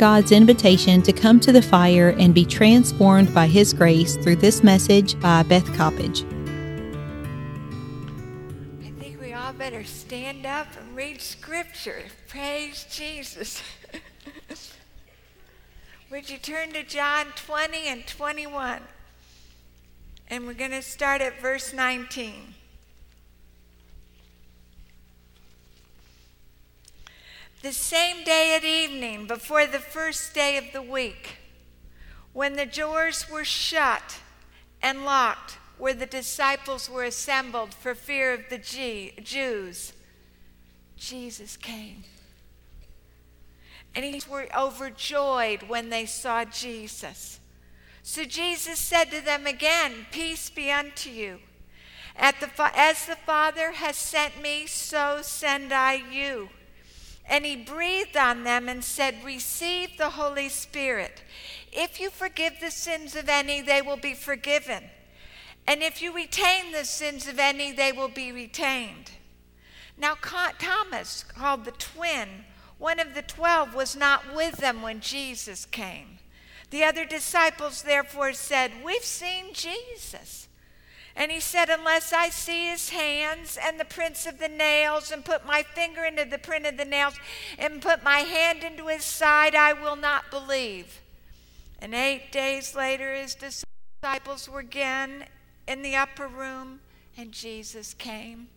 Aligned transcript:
God's 0.00 0.32
invitation 0.32 1.02
to 1.02 1.12
come 1.12 1.38
to 1.40 1.52
the 1.52 1.60
fire 1.60 2.16
and 2.18 2.34
be 2.34 2.46
transformed 2.46 3.34
by 3.34 3.46
His 3.46 3.74
grace 3.74 4.16
through 4.16 4.36
this 4.36 4.62
message 4.62 5.20
by 5.20 5.42
Beth 5.42 5.66
Coppedge. 5.74 6.24
I 8.80 8.98
think 8.98 9.20
we 9.20 9.34
all 9.34 9.52
better 9.52 9.84
stand 9.84 10.46
up 10.46 10.68
and 10.80 10.96
read 10.96 11.20
scripture. 11.20 12.04
Praise 12.28 12.86
Jesus. 12.90 13.62
Would 16.10 16.30
you 16.30 16.38
turn 16.38 16.72
to 16.72 16.82
John 16.82 17.26
20 17.36 17.86
and 17.86 18.06
21? 18.06 18.80
And 20.28 20.46
we're 20.46 20.54
going 20.54 20.70
to 20.70 20.80
start 20.80 21.20
at 21.20 21.42
verse 21.42 21.74
19. 21.74 22.54
The 27.62 27.72
same 27.72 28.24
day 28.24 28.56
at 28.56 28.64
evening, 28.64 29.26
before 29.26 29.66
the 29.66 29.80
first 29.80 30.32
day 30.32 30.56
of 30.56 30.72
the 30.72 30.80
week, 30.80 31.36
when 32.32 32.56
the 32.56 32.64
doors 32.64 33.28
were 33.30 33.44
shut 33.44 34.18
and 34.80 35.04
locked, 35.04 35.58
where 35.76 35.92
the 35.92 36.06
disciples 36.06 36.88
were 36.88 37.04
assembled 37.04 37.74
for 37.74 37.94
fear 37.94 38.32
of 38.32 38.48
the 38.48 38.56
Jews, 38.56 39.92
Jesus 40.96 41.58
came. 41.58 42.04
And 43.94 44.06
he 44.06 44.22
were 44.30 44.48
overjoyed 44.56 45.64
when 45.64 45.90
they 45.90 46.06
saw 46.06 46.46
Jesus. 46.46 47.40
So 48.02 48.24
Jesus 48.24 48.78
said 48.78 49.10
to 49.10 49.20
them 49.20 49.46
again, 49.46 50.06
Peace 50.10 50.48
be 50.48 50.70
unto 50.70 51.10
you. 51.10 51.40
The, 52.18 52.70
as 52.74 53.04
the 53.04 53.16
Father 53.16 53.72
has 53.72 53.96
sent 53.96 54.40
me, 54.40 54.66
so 54.66 55.18
send 55.20 55.74
I 55.74 56.02
you. 56.10 56.48
And 57.30 57.46
he 57.46 57.54
breathed 57.54 58.16
on 58.16 58.42
them 58.42 58.68
and 58.68 58.82
said, 58.82 59.24
Receive 59.24 59.96
the 59.96 60.10
Holy 60.10 60.48
Spirit. 60.48 61.22
If 61.72 62.00
you 62.00 62.10
forgive 62.10 62.54
the 62.60 62.72
sins 62.72 63.14
of 63.14 63.28
any, 63.28 63.62
they 63.62 63.80
will 63.80 63.96
be 63.96 64.14
forgiven. 64.14 64.82
And 65.64 65.80
if 65.80 66.02
you 66.02 66.12
retain 66.12 66.72
the 66.72 66.84
sins 66.84 67.28
of 67.28 67.38
any, 67.38 67.70
they 67.70 67.92
will 67.92 68.08
be 68.08 68.32
retained. 68.32 69.12
Now, 69.96 70.16
Thomas, 70.58 71.22
called 71.22 71.64
the 71.64 71.70
twin, 71.72 72.46
one 72.78 72.98
of 72.98 73.14
the 73.14 73.22
twelve, 73.22 73.74
was 73.74 73.94
not 73.94 74.34
with 74.34 74.56
them 74.56 74.82
when 74.82 75.00
Jesus 75.00 75.64
came. 75.64 76.18
The 76.70 76.82
other 76.82 77.04
disciples 77.04 77.82
therefore 77.82 78.32
said, 78.32 78.72
We've 78.84 79.04
seen 79.04 79.52
Jesus. 79.52 80.48
And 81.16 81.30
he 81.30 81.40
said, 81.40 81.68
Unless 81.68 82.12
I 82.12 82.28
see 82.28 82.68
his 82.68 82.90
hands 82.90 83.58
and 83.60 83.78
the 83.78 83.84
prints 83.84 84.26
of 84.26 84.38
the 84.38 84.48
nails, 84.48 85.10
and 85.10 85.24
put 85.24 85.44
my 85.44 85.62
finger 85.62 86.04
into 86.04 86.24
the 86.24 86.38
print 86.38 86.66
of 86.66 86.76
the 86.76 86.84
nails, 86.84 87.14
and 87.58 87.82
put 87.82 88.02
my 88.02 88.20
hand 88.20 88.62
into 88.62 88.86
his 88.86 89.04
side, 89.04 89.54
I 89.54 89.72
will 89.72 89.96
not 89.96 90.30
believe. 90.30 91.00
And 91.80 91.94
eight 91.94 92.30
days 92.30 92.74
later, 92.74 93.14
his 93.14 93.34
disciples 93.34 94.48
were 94.48 94.60
again 94.60 95.24
in 95.66 95.82
the 95.82 95.96
upper 95.96 96.28
room, 96.28 96.80
and 97.16 97.32
Jesus 97.32 97.94
came. 97.94 98.48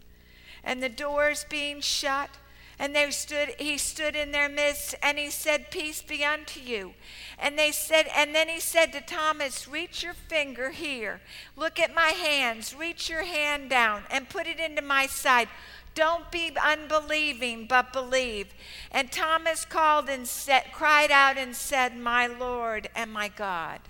And 0.64 0.82
the 0.82 0.90
doors 0.90 1.46
being 1.50 1.82
shut, 1.82 2.30
and 2.80 2.96
they 2.96 3.10
stood, 3.12 3.50
he 3.60 3.78
stood 3.78 4.16
in 4.16 4.32
their 4.32 4.50
midst 4.50 4.96
and 5.04 5.18
he 5.18 5.30
said, 5.30 5.72
Peace 5.72 6.02
be 6.02 6.24
unto 6.24 6.60
you. 6.60 6.94
And 7.38 7.58
they 7.58 7.72
said, 7.72 8.08
and 8.16 8.34
then 8.34 8.50
he 8.50 8.60
said 8.60 8.92
to 8.94 9.02
Thomas, 9.02 9.68
Reach 9.68 10.04
your 10.04 10.14
finger 10.14 10.72
here. 10.72 11.22
Look 11.56 11.80
at 11.80 11.94
my 11.94 12.10
hands. 12.10 12.76
Reach 12.76 13.10
your 13.10 13.24
hand 13.24 13.70
down 13.70 14.04
and 14.10 14.30
put 14.30 14.48
it 14.48 14.60
into 14.60 14.82
my 14.82 15.06
side. 15.06 15.50
Don't 15.96 16.32
be 16.32 16.52
unbelieving, 16.62 17.68
but 17.68 17.94
believe. 17.94 18.48
And 18.92 19.12
Thomas 19.12 19.64
called 19.64 20.10
and 20.10 20.28
said, 20.28 20.64
cried 20.74 21.12
out 21.12 21.38
and 21.38 21.56
said, 21.56 21.96
My 21.96 22.26
Lord 22.26 22.90
and 22.96 23.14
my 23.14 23.28
God. 23.28 23.82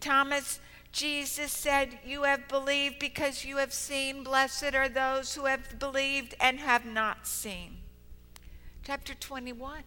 Thomas, 0.00 0.60
Jesus 0.92 1.52
said, 1.52 1.98
You 2.06 2.22
have 2.22 2.48
believed 2.48 2.98
because 2.98 3.44
you 3.44 3.58
have 3.58 3.74
seen. 3.74 4.24
Blessed 4.24 4.74
are 4.74 4.88
those 4.88 5.34
who 5.34 5.44
have 5.44 5.78
believed 5.78 6.34
and 6.40 6.58
have 6.60 6.86
not 6.86 7.26
seen 7.26 7.83
chapter 8.84 9.14
21. 9.14 9.82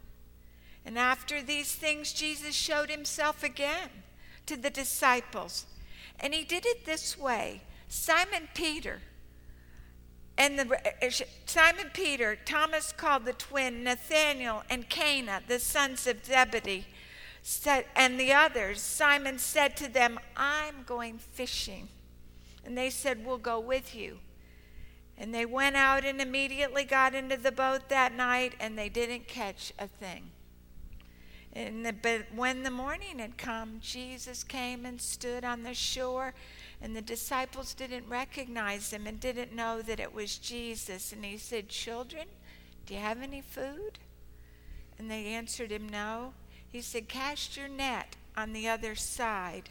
And 0.85 0.97
after 0.97 1.41
these 1.41 1.73
things, 1.73 2.13
Jesus 2.13 2.55
showed 2.55 2.89
himself 2.89 3.43
again 3.43 3.89
to 4.45 4.57
the 4.57 4.69
disciples. 4.69 5.65
And 6.19 6.33
he 6.33 6.43
did 6.43 6.65
it 6.65 6.85
this 6.85 7.17
way 7.17 7.61
Simon 7.87 8.49
Peter, 8.53 9.01
and 10.37 10.57
the, 10.57 10.75
uh, 10.75 11.09
Simon 11.45 11.91
Peter, 11.93 12.37
Thomas 12.45 12.91
called 12.91 13.25
the 13.25 13.33
twin, 13.33 13.83
Nathanael, 13.83 14.63
and 14.69 14.89
Cana, 14.89 15.41
the 15.47 15.59
sons 15.59 16.05
of 16.07 16.25
Zebedee, 16.25 16.85
said, 17.41 17.85
and 17.95 18.19
the 18.19 18.33
others, 18.33 18.81
Simon 18.81 19.39
said 19.39 19.77
to 19.77 19.87
them, 19.87 20.19
I'm 20.35 20.83
going 20.85 21.17
fishing. 21.17 21.89
And 22.65 22.77
they 22.77 22.89
said, 22.89 23.25
We'll 23.25 23.37
go 23.37 23.59
with 23.59 23.95
you. 23.95 24.19
And 25.17 25.33
they 25.33 25.45
went 25.45 25.75
out 25.75 26.05
and 26.05 26.22
immediately 26.22 26.83
got 26.83 27.16
into 27.16 27.38
the 27.38 27.51
boat 27.51 27.89
that 27.89 28.13
night, 28.13 28.53
and 28.59 28.78
they 28.78 28.89
didn't 28.89 29.28
catch 29.28 29.73
a 29.79 29.88
thing. 29.88 30.31
The, 31.55 31.95
but 32.00 32.28
when 32.35 32.61
the 32.61 32.69
morning 32.69 33.17
had 33.17 33.38
come, 33.38 33.79
Jesus 33.81 34.44
came 34.44 34.85
and 34.85 35.01
stood 35.01 35.44
on 35.44 35.63
the 35.63 35.73
shore, 35.73 36.35
and 36.81 36.95
the 36.95 37.01
disciples 37.01 37.73
didn't 37.73 38.07
recognize 38.07 38.94
him 38.94 39.07
and 39.07 39.19
didn't 39.19 39.56
know 39.56 39.81
that 39.81 40.00
it 40.00 40.13
was 40.13 40.38
Jesus. 40.38 41.11
And 41.11 41.25
he 41.25 41.38
said, 41.38 41.67
Children, 41.67 42.27
do 42.85 42.94
you 42.94 43.00
have 43.00 43.23
any 43.23 43.41
food? 43.41 43.97
And 45.00 45.09
they 45.09 45.25
answered 45.25 45.72
him, 45.72 45.89
No. 45.89 46.33
He 46.69 46.81
said, 46.81 47.09
Cast 47.09 47.57
your 47.57 47.67
net 47.69 48.16
on 48.35 48.53
the 48.53 48.67
other 48.67 48.94
side. 48.94 49.69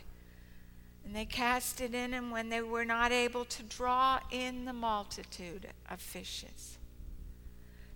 And 1.07 1.15
they 1.15 1.25
cast 1.25 1.81
it 1.81 1.95
in, 1.95 2.13
and 2.13 2.33
when 2.33 2.49
they 2.49 2.61
were 2.61 2.85
not 2.85 3.13
able 3.13 3.45
to 3.45 3.63
draw 3.63 4.19
in 4.33 4.65
the 4.65 4.73
multitude 4.73 5.69
of 5.89 6.01
fishes. 6.01 6.79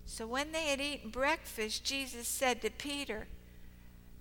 So 0.05 0.25
when 0.25 0.53
they 0.53 0.67
had 0.67 0.79
eaten 0.79 1.09
breakfast, 1.09 1.83
Jesus 1.83 2.25
said 2.25 2.61
to 2.61 2.71
Peter, 2.71 3.27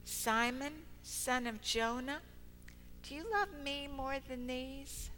Simon, 0.05 0.73
son 1.05 1.47
of 1.47 1.63
Jonah, 1.63 2.21
do 3.05 3.15
you 3.15 3.25
love 3.31 3.49
me 3.63 3.89
more 3.97 4.17
than 4.29 4.49
these? 4.49 5.11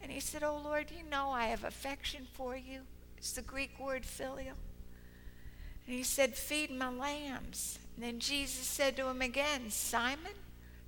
And 0.00 0.12
he 0.12 0.20
said, 0.20 0.44
Oh 0.44 0.60
Lord, 0.62 0.92
you 0.92 1.08
know 1.10 1.30
I 1.30 1.46
have 1.46 1.64
affection 1.64 2.28
for 2.32 2.56
you. 2.56 2.82
It's 3.16 3.32
the 3.32 3.42
Greek 3.42 3.78
word 3.80 4.06
filial. 4.06 4.54
And 5.86 5.96
he 5.96 6.04
said, 6.04 6.36
Feed 6.36 6.70
my 6.70 6.90
lambs. 6.90 7.80
And 7.96 8.04
then 8.04 8.20
Jesus 8.20 8.64
said 8.66 8.96
to 8.96 9.08
him 9.08 9.22
again, 9.22 9.70
Simon, 9.70 10.34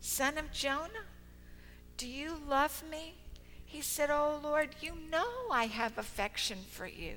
son 0.00 0.38
of 0.38 0.52
Jonah, 0.52 1.06
do 2.00 2.08
you 2.08 2.38
love 2.48 2.82
me? 2.90 3.12
He 3.66 3.82
said, 3.82 4.08
Oh 4.08 4.40
Lord, 4.42 4.70
you 4.80 4.92
know 5.10 5.28
I 5.52 5.66
have 5.66 5.98
affection 5.98 6.60
for 6.70 6.86
you. 6.86 7.16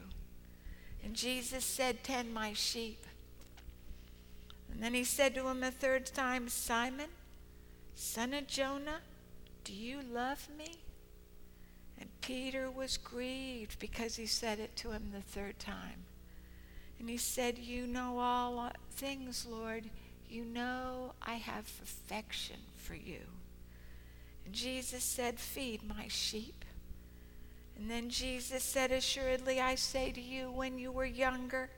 And 1.01 1.13
Jesus 1.13 1.63
said, 1.63 2.03
Tend 2.03 2.33
my 2.33 2.51
sheep. 2.51 3.05
And 4.69 4.83
then 4.83 4.93
he 4.93 5.05
said 5.05 5.35
to 5.35 5.47
him 5.47 5.63
a 5.63 5.71
third 5.71 6.07
time, 6.07 6.49
Simon, 6.49 7.11
son 7.95 8.33
of 8.33 8.45
Jonah, 8.45 8.99
do 9.63 9.71
you 9.71 10.01
love 10.01 10.49
me? 10.57 10.79
And 11.97 12.09
Peter 12.19 12.69
was 12.69 12.97
grieved 12.97 13.79
because 13.79 14.17
he 14.17 14.25
said 14.25 14.59
it 14.59 14.75
to 14.77 14.91
him 14.91 15.11
the 15.13 15.21
third 15.21 15.59
time. 15.59 16.03
And 16.99 17.09
he 17.09 17.15
said, 17.15 17.57
You 17.57 17.87
know 17.87 18.19
all 18.19 18.69
things, 18.91 19.47
Lord. 19.49 19.85
You 20.27 20.43
know 20.43 21.13
I 21.21 21.35
have 21.35 21.71
affection 21.81 22.57
for 22.75 22.95
you. 22.95 23.21
Jesus 24.51 25.03
said, 25.03 25.39
Feed 25.39 25.81
my 25.87 26.07
sheep. 26.07 26.65
And 27.77 27.89
then 27.89 28.09
Jesus 28.09 28.63
said, 28.63 28.91
Assuredly, 28.91 29.59
I 29.59 29.75
say 29.75 30.11
to 30.11 30.21
you, 30.21 30.51
when 30.51 30.77
you 30.77 30.91
were 30.91 31.05
younger, 31.05 31.69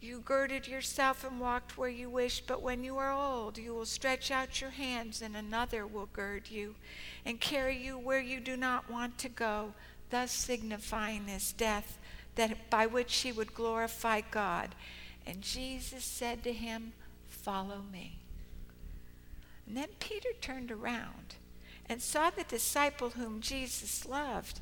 you 0.00 0.20
girded 0.20 0.68
yourself 0.68 1.24
and 1.24 1.40
walked 1.40 1.78
where 1.78 1.88
you 1.88 2.10
wished, 2.10 2.46
but 2.46 2.62
when 2.62 2.84
you 2.84 2.98
are 2.98 3.12
old, 3.12 3.58
you 3.58 3.74
will 3.74 3.86
stretch 3.86 4.30
out 4.30 4.60
your 4.60 4.70
hands, 4.70 5.22
and 5.22 5.36
another 5.36 5.86
will 5.86 6.08
gird 6.12 6.48
you 6.50 6.74
and 7.24 7.40
carry 7.40 7.76
you 7.76 7.98
where 7.98 8.20
you 8.20 8.40
do 8.40 8.56
not 8.56 8.90
want 8.90 9.18
to 9.18 9.28
go, 9.28 9.72
thus 10.10 10.30
signifying 10.30 11.26
his 11.26 11.52
death, 11.52 11.98
that 12.34 12.70
by 12.70 12.86
which 12.86 13.16
he 13.18 13.32
would 13.32 13.54
glorify 13.54 14.20
God. 14.30 14.74
And 15.26 15.40
Jesus 15.42 16.04
said 16.04 16.44
to 16.44 16.52
him, 16.52 16.92
Follow 17.26 17.82
me. 17.90 18.18
And 19.66 19.76
then 19.76 19.88
Peter 19.98 20.30
turned 20.40 20.70
around 20.70 21.36
and 21.88 22.02
saw 22.02 22.30
the 22.30 22.44
disciple 22.44 23.10
whom 23.10 23.40
Jesus 23.40 24.06
loved. 24.06 24.60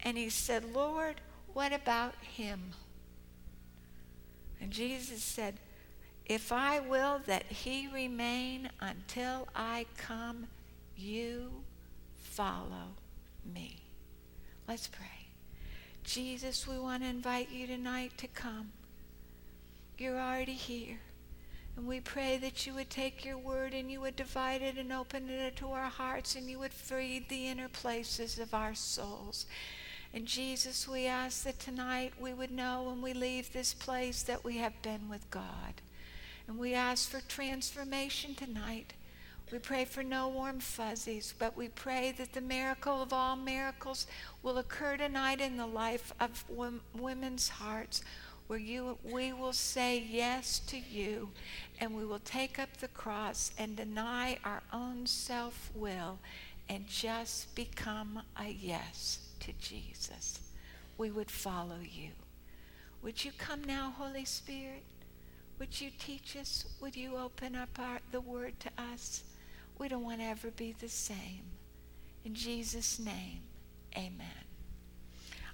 And 0.00 0.16
he 0.16 0.28
said, 0.28 0.74
Lord, 0.74 1.20
what 1.52 1.72
about 1.72 2.14
him? 2.22 2.72
And 4.60 4.70
Jesus 4.70 5.22
said, 5.22 5.54
If 6.26 6.52
I 6.52 6.80
will 6.80 7.20
that 7.26 7.44
he 7.44 7.88
remain 7.88 8.70
until 8.80 9.48
I 9.54 9.86
come, 9.96 10.48
you 10.96 11.64
follow 12.16 12.96
me. 13.44 13.82
Let's 14.68 14.88
pray. 14.88 15.06
Jesus, 16.04 16.66
we 16.66 16.78
want 16.78 17.02
to 17.02 17.08
invite 17.08 17.50
you 17.50 17.66
tonight 17.66 18.12
to 18.18 18.28
come. 18.28 18.72
You're 19.98 20.18
already 20.18 20.52
here. 20.52 20.98
And 21.76 21.86
we 21.86 22.00
pray 22.00 22.38
that 22.38 22.66
you 22.66 22.74
would 22.74 22.88
take 22.88 23.24
your 23.24 23.36
word 23.36 23.74
and 23.74 23.90
you 23.90 24.00
would 24.00 24.16
divide 24.16 24.62
it 24.62 24.78
and 24.78 24.92
open 24.92 25.28
it 25.28 25.56
to 25.56 25.68
our 25.68 25.90
hearts 25.90 26.34
and 26.34 26.48
you 26.48 26.58
would 26.58 26.72
feed 26.72 27.28
the 27.28 27.48
inner 27.48 27.68
places 27.68 28.38
of 28.38 28.54
our 28.54 28.74
souls. 28.74 29.44
And 30.14 30.24
Jesus, 30.24 30.88
we 30.88 31.06
ask 31.06 31.44
that 31.44 31.58
tonight 31.58 32.14
we 32.18 32.32
would 32.32 32.50
know 32.50 32.84
when 32.84 33.02
we 33.02 33.12
leave 33.12 33.52
this 33.52 33.74
place 33.74 34.22
that 34.22 34.42
we 34.42 34.56
have 34.56 34.80
been 34.80 35.10
with 35.10 35.30
God. 35.30 35.82
And 36.48 36.58
we 36.58 36.72
ask 36.72 37.10
for 37.10 37.20
transformation 37.20 38.34
tonight. 38.34 38.94
We 39.52 39.58
pray 39.58 39.84
for 39.84 40.02
no 40.02 40.28
warm 40.28 40.60
fuzzies, 40.60 41.34
but 41.38 41.56
we 41.56 41.68
pray 41.68 42.12
that 42.18 42.32
the 42.32 42.40
miracle 42.40 43.02
of 43.02 43.12
all 43.12 43.36
miracles 43.36 44.06
will 44.42 44.58
occur 44.58 44.96
tonight 44.96 45.40
in 45.40 45.56
the 45.56 45.66
life 45.66 46.12
of 46.18 46.44
women's 46.94 47.48
hearts, 47.48 48.02
where 48.46 48.58
you, 48.58 48.98
we 49.02 49.32
will 49.32 49.52
say 49.52 49.98
yes 49.98 50.58
to 50.60 50.78
you, 50.78 51.30
and 51.80 51.94
we 51.94 52.04
will 52.04 52.20
take 52.20 52.58
up 52.58 52.76
the 52.76 52.88
cross 52.88 53.50
and 53.58 53.76
deny 53.76 54.38
our 54.44 54.62
own 54.72 55.06
self 55.06 55.70
will 55.74 56.18
and 56.68 56.86
just 56.86 57.54
become 57.54 58.22
a 58.40 58.48
yes 58.48 59.28
to 59.40 59.52
Jesus. 59.60 60.40
We 60.98 61.10
would 61.10 61.30
follow 61.30 61.78
you. 61.82 62.10
Would 63.02 63.24
you 63.24 63.32
come 63.36 63.62
now, 63.64 63.94
Holy 63.96 64.24
Spirit? 64.24 64.84
Would 65.58 65.80
you 65.80 65.90
teach 65.98 66.36
us? 66.36 66.66
Would 66.80 66.96
you 66.96 67.16
open 67.16 67.54
up 67.54 67.78
our, 67.78 68.00
the 68.10 68.20
word 68.20 68.58
to 68.60 68.70
us? 68.78 69.24
We 69.78 69.88
don't 69.88 70.04
want 70.04 70.20
to 70.20 70.26
ever 70.26 70.50
be 70.50 70.74
the 70.78 70.88
same. 70.88 71.42
In 72.24 72.34
Jesus' 72.34 72.98
name, 72.98 73.42
amen. 73.96 74.45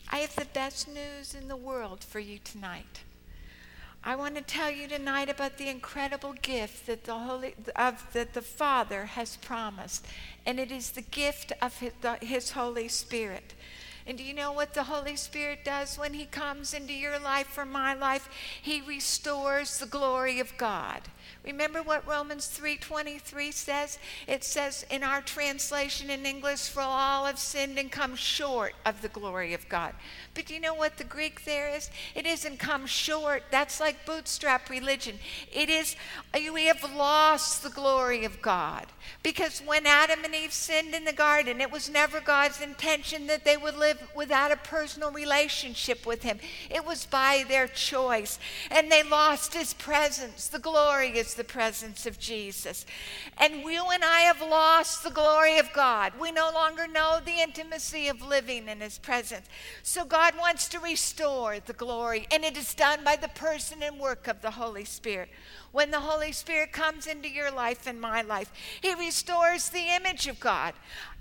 I 0.09 0.19
have 0.19 0.35
the 0.37 0.45
best 0.45 0.89
news 0.89 1.35
in 1.35 1.49
the 1.49 1.57
world 1.57 2.05
for 2.05 2.21
you 2.21 2.39
tonight. 2.39 3.01
I 4.05 4.17
want 4.17 4.35
to 4.35 4.43
tell 4.43 4.71
you 4.71 4.89
tonight 4.89 5.29
about 5.29 5.59
the 5.59 5.69
incredible 5.69 6.33
gift 6.33 6.87
that 6.87 7.05
the 7.05 7.15
Holy 7.15 7.55
of 7.77 8.05
that 8.13 8.35
the 8.35 8.43
Father 8.43 9.05
has 9.07 9.37
promised, 9.37 10.05
and 10.45 10.59
it 10.59 10.73
is 10.73 10.91
the 10.91 11.03
gift 11.03 11.53
of 11.63 11.79
his, 11.79 11.93
the, 12.01 12.17
his 12.21 12.51
Holy 12.51 12.89
Spirit. 12.89 13.55
And 14.05 14.19
do 14.19 14.25
you 14.25 14.35
know 14.35 14.51
what 14.51 14.75
the 14.75 14.83
Holy 14.83 15.15
Spirit 15.15 15.65
does 15.65 15.97
when 15.97 16.15
He 16.15 16.25
comes 16.25 16.75
into 16.75 16.93
your 16.93 17.21
life 17.21 17.57
or 17.57 17.65
my 17.65 17.95
life? 17.95 18.29
He 18.61 18.81
restores 18.81 19.79
the 19.79 19.87
glory 19.87 20.41
of 20.41 20.57
God. 20.59 21.03
Remember 21.45 21.83
what 21.83 22.07
Romans 22.07 22.47
3:23 22.47 23.53
says? 23.53 23.99
It 24.27 24.45
says 24.45 24.85
in 24.91 25.03
our 25.03 25.23
translation 25.23 26.11
in 26.11 26.25
English, 26.25 26.69
"For 26.69 26.83
all 26.83 27.27
have 27.27 27.39
sinned 27.39 27.79
and 27.79 27.91
come 27.91 28.17
short 28.17 28.75
of 28.85 29.03
the 29.03 29.09
glory 29.09 29.55
of 29.55 29.69
God." 29.69 29.95
But 30.35 30.47
do 30.47 30.55
you 30.55 30.61
know 30.61 30.75
what 30.75 30.99
the 30.99 31.05
Greek 31.05 31.45
there 31.45 31.69
is? 31.69 31.91
It 32.15 32.27
isn't 32.27 32.59
come 32.59 32.87
short. 32.87 33.45
That's 33.51 33.81
like 33.81 34.07
bootstrap 34.07 34.71
religion. 34.71 35.19
It 35.53 35.69
is 35.69 35.97
we 36.33 36.67
have 36.67 36.83
lost 36.95 37.63
the 37.63 37.71
glory 37.71 38.25
of 38.25 38.41
God. 38.43 38.87
Because 39.23 39.61
when 39.61 39.87
Adam 39.87 40.25
and 40.25 40.35
Eve 40.35 40.53
sinned 40.53 40.95
in 40.95 41.05
the 41.05 41.13
garden, 41.13 41.61
it 41.61 41.71
was 41.71 41.89
never 41.89 42.21
God's 42.21 42.61
intention 42.61 43.27
that 43.27 43.45
they 43.45 43.57
would 43.57 43.77
live 43.77 43.99
without 44.15 44.53
a 44.53 44.57
personal 44.57 45.11
relationship 45.11 46.07
with 46.07 46.23
him. 46.23 46.41
It 46.71 46.85
was 46.85 47.05
by 47.07 47.45
their 47.47 47.69
choice. 47.69 48.39
And 48.71 48.91
they 48.91 49.03
lost 49.03 49.55
his 49.55 49.75
presence. 49.75 50.49
The 50.49 50.59
glory 50.59 51.12
is 51.17 51.35
the 51.35 51.45
presence 51.45 52.07
of 52.07 52.19
Jesus. 52.19 52.87
And 53.39 53.63
you 53.63 53.85
and 53.93 54.05
I 54.05 54.21
have 54.21 54.41
lost 54.41 55.03
the 55.03 55.11
glory 55.11 55.59
of 55.59 55.73
God. 55.73 56.13
We 56.21 56.33
no 56.33 56.51
longer 56.53 56.87
know 56.87 57.21
the 57.25 57.41
intimacy 57.41 58.09
of 58.09 58.23
living 58.23 58.69
in 58.69 58.81
His 58.81 58.99
presence. 58.99 59.47
So 59.83 60.05
God 60.05 60.35
wants 60.39 60.69
to 60.69 60.79
restore 60.81 61.59
the 61.61 61.73
glory, 61.73 62.27
and 62.33 62.45
it 62.45 62.57
is 62.57 62.75
done 62.75 63.05
by 63.05 63.17
the 63.17 63.29
person 63.29 63.83
and 63.83 63.99
work 63.99 64.29
of 64.29 64.43
the 64.43 64.51
Holy 64.51 64.85
Spirit. 64.85 65.29
When 65.73 65.91
the 65.91 66.01
Holy 66.01 66.33
Spirit 66.33 66.71
comes 66.71 67.07
into 67.07 67.29
your 67.31 67.51
life 67.51 67.87
and 67.87 68.01
my 68.01 68.21
life, 68.23 68.53
He 68.81 68.95
restores 68.95 69.71
the 69.71 69.95
image 69.97 70.29
of 70.29 70.39
God. 70.39 70.75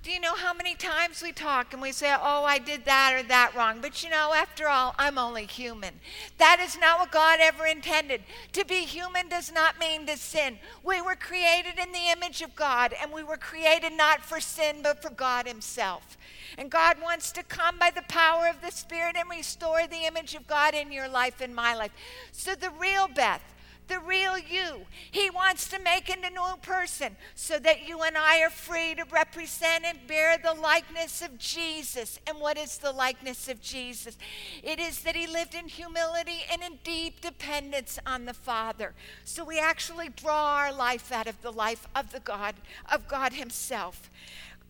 Do 0.04 0.12
you 0.12 0.20
know 0.20 0.36
how 0.36 0.52
many 0.54 0.74
times 0.74 1.22
we 1.22 1.32
talk 1.32 1.74
and 1.74 1.82
we 1.82 1.92
say, 1.92 2.12
Oh, 2.12 2.44
I 2.44 2.58
did 2.58 2.86
that 2.86 3.14
or 3.16 3.24
that 3.28 3.54
wrong? 3.56 3.82
But 3.82 4.04
you 4.04 4.10
know, 4.10 4.34
after 4.34 4.68
all, 4.68 4.96
I'm 4.98 5.20
only 5.20 5.46
human. 5.46 5.94
That 6.40 6.60
is 6.60 6.78
not 6.80 7.00
what 7.00 7.12
God 7.12 7.40
ever 7.40 7.68
intended. 7.68 8.24
To 8.54 8.66
be 8.66 8.80
human 8.80 9.30
does 9.30 9.52
not 9.54 9.80
mean 9.80 10.08
to 10.08 10.18
sin. 10.18 10.58
We 10.84 11.02
were 11.02 11.16
created 11.16 11.78
in 11.78 11.92
the 11.92 12.12
image 12.12 12.42
of 12.42 12.56
God, 12.56 12.96
and 13.00 13.12
we 13.12 13.22
were 13.22 13.38
created 13.38 13.94
not 13.94 14.26
for 14.26 14.40
sin, 14.40 14.78
but 14.82 15.04
for 15.04 15.12
God 15.12 15.48
Himself. 15.48 16.18
And 16.58 16.72
God 16.72 16.98
wants 17.00 17.32
to 17.34 17.44
come 17.44 17.78
by 17.78 17.92
the 17.92 18.02
power 18.04 18.48
of 18.48 18.62
the 18.62 18.72
Spirit 18.72 19.16
and 19.16 19.30
restore 19.30 19.86
the 19.86 20.08
image 20.08 20.34
of 20.34 20.48
God 20.48 20.74
in 20.74 20.92
your 20.92 21.08
life 21.08 21.42
and 21.42 21.56
my 21.56 21.76
life. 21.76 21.92
So, 22.32 22.56
the 22.56 22.72
real 22.72 23.08
Beth, 23.08 23.51
the 23.92 24.00
real 24.00 24.38
you. 24.38 24.86
He 25.12 25.30
wants 25.30 25.68
to 25.68 25.80
make 25.80 26.10
it 26.10 26.20
a 26.24 26.30
new 26.30 26.56
person 26.62 27.18
so 27.36 27.60
that 27.60 27.88
you 27.88 28.02
and 28.04 28.18
I 28.18 28.42
are 28.42 28.50
free 28.50 28.96
to 28.96 29.04
represent 29.12 29.84
and 29.84 30.00
bear 30.08 30.38
the 30.38 30.54
likeness 30.54 31.22
of 31.22 31.38
Jesus. 31.38 32.18
And 32.26 32.40
what 32.40 32.58
is 32.58 32.78
the 32.78 32.94
likeness 32.94 33.50
of 33.50 33.62
Jesus? 33.62 34.18
It 34.64 34.80
is 34.80 35.02
that 35.02 35.18
he 35.18 35.28
lived 35.28 35.56
in 35.56 35.68
humility 35.68 36.40
and 36.50 36.64
in 36.64 36.80
deep 36.86 37.20
dependence 37.20 38.00
on 38.06 38.24
the 38.24 38.34
Father. 38.34 38.94
So 39.26 39.44
we 39.44 39.60
actually 39.60 40.08
draw 40.08 40.56
our 40.56 40.74
life 40.74 41.12
out 41.12 41.28
of 41.28 41.42
the 41.42 41.52
life 41.52 41.86
of 41.94 42.14
the 42.14 42.22
God 42.22 42.56
of 42.90 43.10
God 43.10 43.34
himself. 43.34 44.10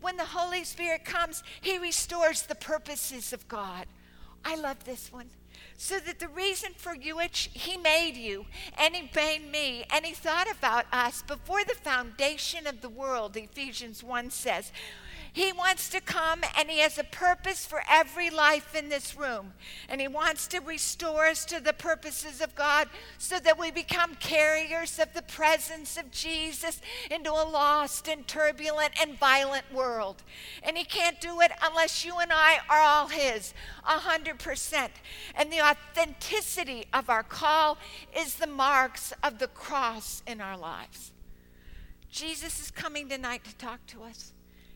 When 0.01 0.17
the 0.17 0.25
Holy 0.25 0.63
Spirit 0.63 1.06
comes, 1.06 1.44
he 1.62 1.77
restores 1.77 2.41
the 2.41 2.56
purposes 2.56 3.33
of 3.33 3.47
God. 3.47 3.85
I 4.44 4.56
love 4.56 4.83
this 4.83 5.12
one 5.13 5.29
so 5.81 5.97
that 5.97 6.19
the 6.19 6.27
reason 6.27 6.69
for 6.77 6.93
you 6.93 7.15
which 7.15 7.49
he 7.53 7.75
made 7.75 8.15
you 8.15 8.45
and 8.77 8.95
he 8.95 9.09
made 9.15 9.51
me 9.51 9.83
and 9.89 10.05
he 10.05 10.13
thought 10.13 10.45
about 10.47 10.85
us 10.93 11.23
before 11.23 11.63
the 11.63 11.73
foundation 11.73 12.67
of 12.67 12.81
the 12.81 12.87
world 12.87 13.35
ephesians 13.35 14.03
1 14.03 14.29
says 14.29 14.71
he 15.33 15.53
wants 15.53 15.87
to 15.89 16.01
come 16.01 16.41
and 16.57 16.69
He 16.69 16.79
has 16.79 16.97
a 16.97 17.05
purpose 17.05 17.65
for 17.65 17.81
every 17.89 18.29
life 18.29 18.75
in 18.75 18.89
this 18.89 19.15
room. 19.15 19.53
And 19.87 20.01
He 20.01 20.07
wants 20.09 20.45
to 20.47 20.59
restore 20.59 21.27
us 21.27 21.45
to 21.45 21.61
the 21.61 21.71
purposes 21.71 22.41
of 22.41 22.53
God 22.53 22.89
so 23.17 23.39
that 23.39 23.57
we 23.57 23.71
become 23.71 24.15
carriers 24.15 24.99
of 24.99 25.13
the 25.13 25.21
presence 25.21 25.95
of 25.95 26.11
Jesus 26.11 26.81
into 27.09 27.31
a 27.31 27.47
lost 27.47 28.09
and 28.09 28.27
turbulent 28.27 28.91
and 29.01 29.17
violent 29.17 29.63
world. 29.73 30.21
And 30.63 30.77
He 30.77 30.83
can't 30.83 31.21
do 31.21 31.39
it 31.39 31.51
unless 31.61 32.03
you 32.03 32.17
and 32.19 32.31
I 32.33 32.57
are 32.69 32.81
all 32.81 33.07
His, 33.07 33.53
a 33.87 33.99
100%. 33.99 34.89
And 35.35 35.49
the 35.49 35.61
authenticity 35.61 36.87
of 36.91 37.09
our 37.09 37.23
call 37.23 37.77
is 38.13 38.35
the 38.35 38.47
marks 38.47 39.13
of 39.23 39.39
the 39.39 39.47
cross 39.47 40.23
in 40.27 40.41
our 40.41 40.57
lives. 40.57 41.13
Jesus 42.09 42.59
is 42.59 42.69
coming 42.69 43.07
tonight 43.07 43.45
to 43.45 43.55
talk 43.55 43.85
to 43.88 44.03
us. 44.03 44.33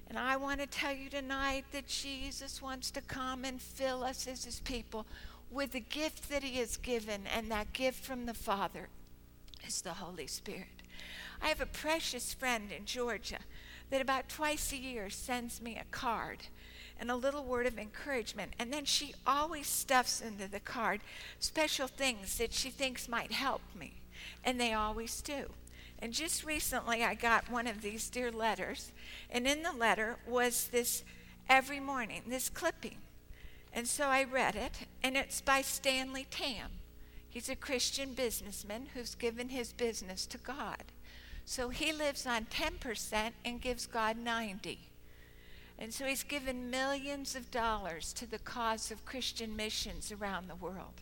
And 0.08 0.20
I 0.20 0.38
want 0.38 0.62
to 0.62 0.68
tell 0.68 0.94
you 0.94 1.10
tonight 1.10 1.66
that 1.72 1.88
Jesus 1.88 2.62
wants 2.62 2.92
to 2.92 3.02
come 3.02 3.44
and 3.44 3.62
fill 3.62 4.04
us 4.04 4.28
as 4.28 4.46
his 4.46 4.60
people 4.62 5.06
with 5.52 5.72
the 5.72 5.80
gift 5.80 6.30
that 6.30 6.44
he 6.44 6.60
has 6.60 6.78
given, 6.78 7.22
and 7.34 7.50
that 7.50 7.74
gift 7.74 8.04
from 8.04 8.26
the 8.26 8.34
Father 8.34 8.90
is 9.66 9.82
the 9.82 9.94
Holy 9.94 10.28
Spirit. 10.28 10.82
I 11.42 11.48
have 11.48 11.62
a 11.62 11.66
precious 11.66 12.34
friend 12.34 12.72
in 12.72 12.86
Georgia 12.86 13.40
that 13.90 14.02
about 14.02 14.30
twice 14.30 14.72
a 14.72 14.78
year 14.78 15.10
sends 15.10 15.62
me 15.62 15.78
a 15.78 15.86
card 15.96 16.40
and 17.00 17.12
a 17.12 17.16
little 17.16 17.44
word 17.44 17.68
of 17.68 17.78
encouragement. 17.78 18.54
And 18.58 18.72
then 18.72 18.86
she 18.86 19.14
always 19.28 19.68
stuffs 19.68 20.22
into 20.22 20.48
the 20.48 20.60
card 20.60 21.02
special 21.40 21.88
things 21.88 22.38
that 22.38 22.54
she 22.54 22.70
thinks 22.70 23.10
might 23.10 23.32
help 23.32 23.62
me. 23.78 23.96
And 24.44 24.60
they 24.60 24.74
always 24.74 25.22
do. 25.22 25.50
And 26.06 26.14
just 26.14 26.46
recently, 26.46 27.04
I 27.04 27.16
got 27.16 27.50
one 27.50 27.66
of 27.66 27.82
these 27.82 28.12
dear 28.12 28.32
letters, 28.32 28.92
and 29.32 29.48
in 29.48 29.64
the 29.64 29.74
letter 29.74 30.18
was 30.28 30.68
this 30.68 31.04
every 31.50 31.80
morning, 31.80 32.22
this 32.28 32.48
clipping. 32.48 32.98
And 33.74 33.88
so 33.88 34.06
I 34.06 34.24
read 34.24 34.56
it, 34.56 34.86
and 35.02 35.18
it's 35.18 35.42
by 35.42 35.64
Stanley 35.64 36.28
Tam. 36.30 36.70
He's 37.28 37.50
a 37.50 37.56
Christian 37.56 38.14
businessman 38.14 38.90
who's 38.94 39.16
given 39.16 39.50
his 39.50 39.74
business 39.74 40.28
to 40.28 40.38
God. 40.38 40.84
So 41.44 41.70
he 41.70 41.92
lives 41.92 42.28
on 42.28 42.46
10% 42.52 43.32
and 43.44 43.60
gives 43.60 43.88
God 43.88 44.16
90. 44.16 44.78
And 45.80 45.92
so 45.92 46.06
he's 46.06 46.22
given 46.22 46.70
millions 46.70 47.36
of 47.36 47.50
dollars 47.50 48.14
to 48.14 48.30
the 48.30 48.38
cause 48.38 48.92
of 48.92 49.06
Christian 49.06 49.56
missions 49.56 50.12
around 50.12 50.52
the 50.52 50.56
world. 50.56 51.02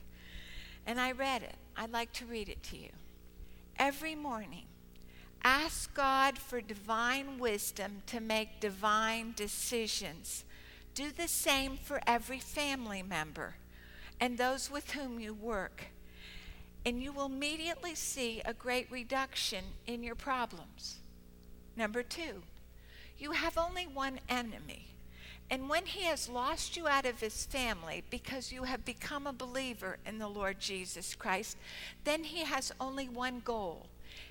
And 0.87 0.97
I 0.97 1.11
read 1.11 1.43
it. 1.43 1.55
I'd 1.75 1.91
like 1.91 2.13
to 2.13 2.25
read 2.25 2.47
it 2.47 2.63
to 2.63 2.77
you. 2.77 2.91
Every 3.77 4.15
morning, 4.15 4.67
Ask 5.43 5.93
God 5.93 6.37
for 6.37 6.61
divine 6.61 7.37
wisdom 7.37 8.01
to 8.07 8.21
make 8.21 8.61
divine 8.61 9.33
decisions. 9.35 10.45
Do 10.95 11.11
the 11.11 11.27
same 11.27 11.75
for 11.75 11.99
every 12.07 12.39
family 12.39 13.03
member 13.03 13.55
and 14.21 14.37
those 14.37 14.71
with 14.71 14.91
whom 14.91 15.19
you 15.19 15.33
work. 15.33 15.85
And 16.85 17.01
you 17.01 17.11
will 17.11 17.25
immediately 17.25 17.95
see 17.95 18.41
a 18.45 18.53
great 18.53 18.89
reduction 18.89 19.65
in 19.85 20.01
your 20.01 20.15
problems. 20.15 20.99
Number 21.75 22.03
two, 22.03 22.43
you 23.17 23.31
have 23.31 23.57
only 23.57 23.85
one 23.85 24.19
enemy. 24.29 24.87
And 25.49 25.69
when 25.69 25.85
he 25.85 26.03
has 26.05 26.29
lost 26.29 26.77
you 26.77 26.87
out 26.87 27.05
of 27.05 27.19
his 27.19 27.45
family 27.45 28.03
because 28.09 28.51
you 28.51 28.63
have 28.63 28.85
become 28.85 29.27
a 29.27 29.33
believer 29.33 29.97
in 30.05 30.19
the 30.19 30.27
Lord 30.27 30.59
Jesus 30.59 31.15
Christ, 31.15 31.57
then 32.05 32.23
he 32.23 32.45
has 32.45 32.71
only 32.79 33.09
one 33.09 33.41
goal 33.43 33.87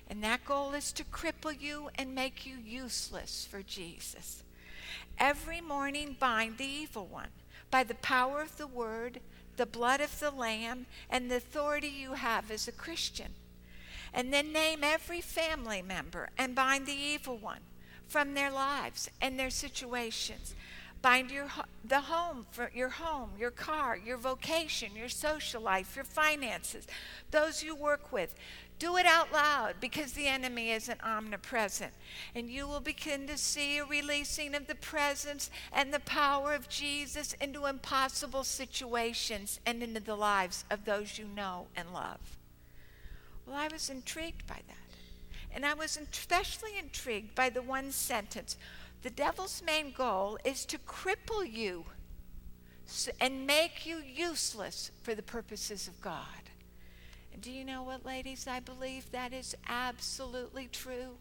And 0.09 0.23
that 0.23 0.45
goal 0.45 0.73
is 0.73 0.91
to 0.93 1.03
cripple 1.03 1.59
you 1.59 1.89
and 1.95 2.13
make 2.13 2.45
you 2.45 2.55
useless 2.63 3.47
for 3.49 3.61
Jesus. 3.61 4.43
Every 5.17 5.61
morning, 5.61 6.15
bind 6.19 6.57
the 6.57 6.65
evil 6.65 7.05
one 7.05 7.29
by 7.71 7.83
the 7.83 7.95
power 7.95 8.41
of 8.41 8.57
the 8.57 8.67
word, 8.67 9.19
the 9.57 9.65
blood 9.65 10.01
of 10.01 10.19
the 10.19 10.31
Lamb, 10.31 10.85
and 11.09 11.29
the 11.29 11.37
authority 11.37 11.87
you 11.87 12.13
have 12.13 12.51
as 12.51 12.67
a 12.67 12.71
Christian. 12.71 13.33
And 14.13 14.31
then 14.31 14.53
name 14.53 14.83
every 14.83 15.21
family 15.21 15.81
member 15.81 16.29
and 16.37 16.53
bind 16.53 16.85
the 16.85 16.93
evil 16.93 17.37
one 17.37 17.61
from 18.07 18.35
their 18.35 18.51
lives 18.51 19.09
and 19.19 19.39
their 19.39 19.49
situations. 19.49 20.53
Bind 21.01 21.31
your 21.31 21.47
the 21.83 22.01
home 22.01 22.45
for 22.51 22.71
your 22.73 22.89
home, 22.89 23.31
your 23.37 23.51
car, 23.51 23.97
your 23.97 24.17
vocation, 24.17 24.95
your 24.95 25.09
social 25.09 25.61
life, 25.61 25.95
your 25.95 26.05
finances, 26.05 26.87
those 27.31 27.63
you 27.63 27.75
work 27.75 28.13
with. 28.13 28.35
Do 28.83 28.97
it 28.97 29.05
out 29.05 29.31
loud 29.31 29.75
because 29.79 30.11
the 30.11 30.27
enemy 30.27 30.71
isn't 30.71 31.01
omnipresent. 31.01 31.93
And 32.35 32.49
you 32.49 32.67
will 32.67 32.81
begin 32.81 33.27
to 33.27 33.37
see 33.37 33.77
a 33.77 33.85
releasing 33.85 34.53
of 34.55 34.67
the 34.67 34.75
presence 34.75 35.49
and 35.71 35.93
the 35.93 36.01
power 36.01 36.53
of 36.53 36.67
Jesus 36.67 37.31
into 37.39 37.65
impossible 37.65 38.43
situations 38.43 39.61
and 39.65 39.81
into 39.81 40.01
the 40.01 40.17
lives 40.17 40.65
of 40.69 40.83
those 40.83 41.17
you 41.17 41.29
know 41.33 41.67
and 41.77 41.93
love. 41.93 42.19
Well, 43.45 43.55
I 43.55 43.69
was 43.69 43.89
intrigued 43.89 44.45
by 44.47 44.59
that. 44.67 44.97
And 45.55 45.65
I 45.65 45.75
was 45.75 45.97
especially 45.97 46.77
intrigued 46.77 47.35
by 47.35 47.49
the 47.49 47.61
one 47.61 47.89
sentence 47.89 48.57
the 49.01 49.09
devil's 49.09 49.63
main 49.65 49.93
goal 49.93 50.37
is 50.43 50.65
to 50.65 50.77
cripple 50.77 51.49
you 51.49 51.85
and 53.21 53.47
make 53.47 53.85
you 53.85 54.03
useless 54.05 54.91
for 55.03 55.15
the 55.15 55.23
purposes 55.23 55.87
of 55.87 56.01
God. 56.01 56.49
Do 57.41 57.51
you 57.51 57.65
know 57.65 57.83
what, 57.83 58.05
ladies? 58.05 58.47
I 58.47 58.59
believe 58.59 59.11
that 59.11 59.33
is 59.33 59.55
absolutely 59.67 60.67
true 60.71 61.17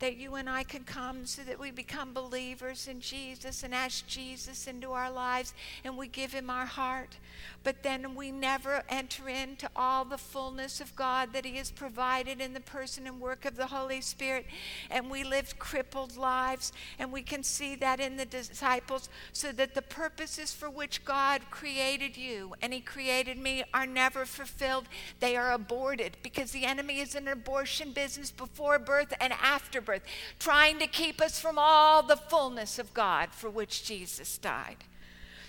that 0.00 0.16
you 0.16 0.36
and 0.36 0.48
I 0.48 0.62
can 0.62 0.84
come 0.84 1.26
so 1.26 1.42
that 1.42 1.58
we 1.58 1.70
become 1.70 2.12
believers 2.12 2.88
in 2.88 3.00
Jesus 3.00 3.62
and 3.62 3.74
ask 3.74 4.06
Jesus 4.06 4.66
into 4.66 4.92
our 4.92 5.10
lives 5.10 5.54
and 5.84 5.96
we 5.96 6.08
give 6.08 6.32
him 6.32 6.50
our 6.50 6.66
heart. 6.66 7.16
But 7.64 7.82
then 7.82 8.14
we 8.14 8.30
never 8.30 8.82
enter 8.88 9.28
into 9.28 9.68
all 9.74 10.04
the 10.04 10.18
fullness 10.18 10.80
of 10.80 10.94
God 10.94 11.32
that 11.32 11.44
he 11.44 11.56
has 11.56 11.70
provided 11.70 12.40
in 12.40 12.54
the 12.54 12.60
person 12.60 13.06
and 13.06 13.20
work 13.20 13.44
of 13.44 13.56
the 13.56 13.66
Holy 13.66 14.00
Spirit. 14.00 14.46
And 14.90 15.10
we 15.10 15.24
live 15.24 15.58
crippled 15.58 16.16
lives. 16.16 16.72
And 16.98 17.12
we 17.12 17.22
can 17.22 17.42
see 17.42 17.74
that 17.76 18.00
in 18.00 18.16
the 18.16 18.24
disciples 18.24 19.08
so 19.32 19.52
that 19.52 19.74
the 19.74 19.82
purposes 19.82 20.52
for 20.52 20.70
which 20.70 21.04
God 21.04 21.42
created 21.50 22.16
you 22.16 22.54
and 22.62 22.72
he 22.72 22.80
created 22.80 23.38
me 23.38 23.64
are 23.74 23.86
never 23.86 24.24
fulfilled. 24.24 24.88
They 25.20 25.36
are 25.36 25.52
aborted 25.52 26.16
because 26.22 26.52
the 26.52 26.64
enemy 26.64 27.00
is 27.00 27.14
an 27.14 27.28
abortion 27.28 27.92
business 27.92 28.30
before 28.30 28.78
birth 28.78 29.12
and 29.20 29.32
after 29.32 29.80
birth, 29.88 30.02
trying 30.38 30.78
to 30.78 30.86
keep 30.86 31.20
us 31.20 31.40
from 31.40 31.56
all 31.58 32.02
the 32.02 32.16
fullness 32.16 32.78
of 32.78 32.94
God 32.94 33.30
for 33.32 33.50
which 33.50 33.84
Jesus 33.84 34.38
died. 34.38 34.84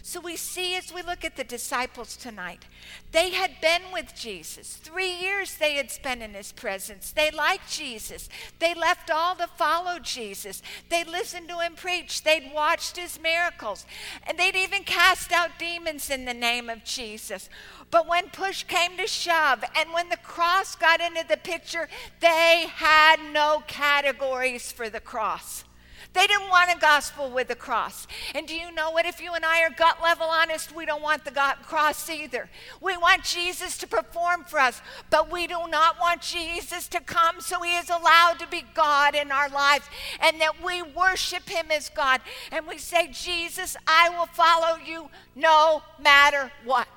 So 0.10 0.20
we 0.20 0.38
see 0.38 0.75
as 0.75 0.92
we 0.92 1.04
look 1.04 1.24
at 1.24 1.36
the 1.36 1.44
disciples 1.44 2.18
tonight, 2.18 2.66
they 3.12 3.30
had 3.30 3.62
been 3.62 3.84
with 3.94 4.16
Jesus. 4.16 4.74
Three 4.78 5.12
years 5.12 5.54
they 5.54 5.75
had 5.75 5.92
spent 5.92 6.24
in 6.24 6.34
his 6.34 6.51
presence. 6.51 7.12
They 7.12 7.30
liked 7.30 7.70
Jesus. 7.70 8.28
They 8.58 8.74
left 8.74 9.12
all 9.12 9.36
to 9.36 9.46
follow 9.46 10.00
Jesus. 10.00 10.63
They 10.89 11.04
listened 11.04 11.48
to 11.50 11.60
him 11.60 11.75
preach. 11.75 12.24
They'd 12.24 12.51
watched 12.51 12.98
his 12.98 13.22
miracles. 13.22 13.86
And 14.25 14.39
they'd 14.39 14.56
even 14.56 14.82
cast 14.82 15.32
out 15.32 15.60
demons 15.60 16.10
in 16.10 16.25
the 16.25 16.34
name 16.34 16.72
of 16.72 16.84
Jesus. 16.84 17.48
But 17.92 18.08
when 18.08 18.30
push 18.30 18.63
came 18.63 18.98
to 18.98 19.06
shove 19.06 19.63
and 19.78 19.94
when 19.94 20.10
the 20.10 20.18
cross 20.18 20.74
got 20.74 21.01
into 21.01 21.24
the 21.30 21.38
picture, 21.38 21.88
they 22.20 22.66
had 22.68 23.18
no 23.32 23.62
categories 23.68 24.72
for 24.72 24.89
the 24.89 25.01
cross. 25.01 25.66
They 26.13 26.25
didn't 26.25 26.50
want 26.50 26.75
a 26.75 26.80
gospel 26.80 27.30
with 27.30 27.51
a 27.51 27.56
cross. 27.56 28.08
And 28.34 28.48
do 28.48 28.56
you 28.56 28.72
know 28.72 28.89
what? 28.89 29.06
If 29.06 29.22
you 29.22 29.34
and 29.34 29.46
I 29.46 29.63
are 29.63 29.70
gut 29.70 30.01
level 30.01 30.25
honest, 30.25 30.75
we 30.75 30.86
don't 30.86 31.04
want 31.04 31.24
the 31.24 31.32
cross 31.63 32.10
either. 32.10 32.50
We 32.82 32.98
want 32.98 33.24
Jesus 33.24 33.78
to 33.78 33.88
perform 33.88 34.44
for 34.46 34.60
us, 34.60 34.82
but 35.12 35.32
we 35.32 35.46
do 35.46 35.60
not 35.70 36.00
want 36.00 36.22
Jesus 36.22 36.88
to 36.89 37.00
come 37.00 37.42
so 37.42 37.62
he 37.62 37.78
is 37.78 37.89
allowed 37.89 38.39
to 38.39 38.48
be 38.48 38.63
God 38.74 39.13
in 39.13 39.32
our 39.32 39.50
lives 39.50 39.86
and 40.20 40.42
that 40.42 40.63
we 40.63 40.82
worship 40.82 41.48
him 41.48 41.68
as 41.72 41.89
God. 41.89 42.22
And 42.51 42.66
we 42.66 42.80
say, 42.80 43.10
Jesus, 43.12 43.78
I 43.86 44.10
will 44.10 44.25
follow 44.25 44.78
you 44.84 45.10
no 45.36 45.84
matter 46.01 46.51
what. 46.66 46.88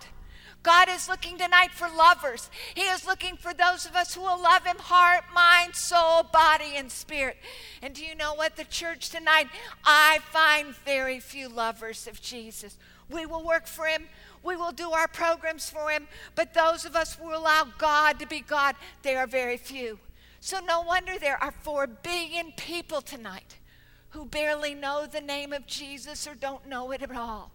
God 0.62 0.88
is 0.88 1.08
looking 1.08 1.38
tonight 1.38 1.72
for 1.72 1.88
lovers. 1.88 2.48
He 2.74 2.82
is 2.82 3.04
looking 3.04 3.36
for 3.36 3.52
those 3.52 3.84
of 3.84 3.96
us 3.96 4.14
who 4.14 4.20
will 4.20 4.40
love 4.40 4.64
Him 4.64 4.78
heart, 4.78 5.24
mind, 5.34 5.74
soul, 5.74 6.22
body, 6.22 6.74
and 6.76 6.90
spirit. 6.90 7.36
And 7.82 7.94
do 7.94 8.04
you 8.04 8.14
know 8.14 8.34
what? 8.34 8.56
The 8.56 8.64
church 8.64 9.10
tonight, 9.10 9.48
I 9.84 10.20
find 10.30 10.74
very 10.76 11.18
few 11.18 11.48
lovers 11.48 12.06
of 12.06 12.20
Jesus. 12.20 12.78
We 13.10 13.26
will 13.26 13.44
work 13.44 13.66
for 13.66 13.86
Him. 13.86 14.04
We 14.44 14.56
will 14.56 14.72
do 14.72 14.92
our 14.92 15.08
programs 15.08 15.68
for 15.68 15.90
Him. 15.90 16.06
But 16.34 16.54
those 16.54 16.84
of 16.84 16.94
us 16.94 17.14
who 17.14 17.34
allow 17.34 17.66
God 17.78 18.20
to 18.20 18.26
be 18.26 18.40
God, 18.40 18.76
they 19.02 19.16
are 19.16 19.26
very 19.26 19.56
few. 19.56 19.98
So 20.40 20.60
no 20.60 20.80
wonder 20.80 21.18
there 21.18 21.42
are 21.42 21.52
four 21.62 21.86
billion 21.86 22.52
people 22.56 23.00
tonight 23.00 23.56
who 24.10 24.26
barely 24.26 24.74
know 24.74 25.06
the 25.06 25.20
name 25.20 25.52
of 25.52 25.66
Jesus 25.66 26.26
or 26.26 26.34
don't 26.34 26.68
know 26.68 26.90
it 26.92 27.02
at 27.02 27.14
all. 27.14 27.52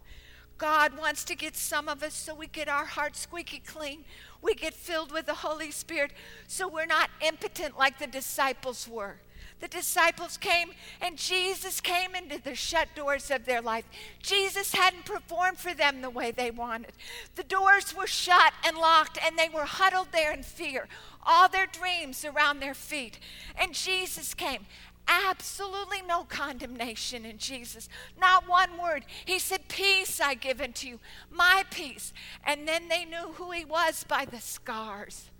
God 0.58 0.98
wants 0.98 1.24
to 1.24 1.36
get 1.36 1.56
some 1.56 1.88
of 1.88 2.02
us 2.02 2.14
so 2.14 2.34
we 2.34 2.48
get 2.48 2.68
our 2.68 2.84
hearts 2.84 3.20
squeaky 3.20 3.62
clean. 3.64 4.04
We 4.42 4.54
get 4.54 4.74
filled 4.74 5.12
with 5.12 5.26
the 5.26 5.34
Holy 5.34 5.70
Spirit 5.70 6.12
so 6.46 6.68
we're 6.68 6.86
not 6.86 7.10
impotent 7.20 7.78
like 7.78 7.98
the 7.98 8.06
disciples 8.06 8.86
were. 8.88 9.16
The 9.60 9.68
disciples 9.68 10.36
came 10.36 10.70
and 11.00 11.16
Jesus 11.16 11.80
came 11.80 12.14
into 12.14 12.40
the 12.40 12.54
shut 12.54 12.88
doors 12.94 13.30
of 13.30 13.44
their 13.44 13.60
life. 13.60 13.84
Jesus 14.22 14.72
hadn't 14.72 15.04
performed 15.04 15.58
for 15.58 15.74
them 15.74 16.00
the 16.00 16.10
way 16.10 16.30
they 16.30 16.50
wanted. 16.50 16.92
The 17.34 17.42
doors 17.42 17.94
were 17.96 18.06
shut 18.06 18.52
and 18.64 18.76
locked 18.76 19.18
and 19.24 19.36
they 19.36 19.48
were 19.48 19.64
huddled 19.64 20.08
there 20.12 20.32
in 20.32 20.44
fear, 20.44 20.86
all 21.24 21.48
their 21.48 21.66
dreams 21.66 22.24
around 22.24 22.60
their 22.60 22.74
feet. 22.74 23.18
And 23.56 23.74
Jesus 23.74 24.32
came 24.32 24.66
absolutely 25.08 26.02
no 26.02 26.24
condemnation 26.24 27.24
in 27.24 27.38
Jesus. 27.38 27.88
Not 28.20 28.48
one 28.48 28.78
word. 28.80 29.04
He 29.24 29.38
said, 29.38 29.68
Peace 29.68 30.20
I 30.20 30.34
give 30.34 30.60
unto 30.60 30.86
you, 30.86 31.00
my 31.30 31.64
peace. 31.70 32.12
And 32.44 32.68
then 32.68 32.88
they 32.88 33.04
knew 33.04 33.32
who 33.34 33.50
he 33.50 33.64
was 33.64 34.04
by 34.04 34.24
the 34.24 34.40
scars. 34.40 35.30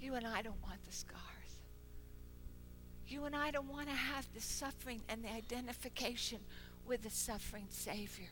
You 0.00 0.14
and 0.14 0.26
I 0.26 0.42
don't 0.42 0.62
want 0.62 0.82
the 0.84 0.92
scars. 0.92 1.22
You 3.06 3.24
and 3.24 3.36
I 3.36 3.50
don't 3.50 3.70
want 3.70 3.88
to 3.88 3.94
have 3.94 4.26
the 4.34 4.40
suffering 4.40 5.02
and 5.08 5.22
the 5.22 5.32
identification 5.32 6.38
with 6.86 7.02
the 7.02 7.10
suffering 7.10 7.66
Savior. 7.68 8.30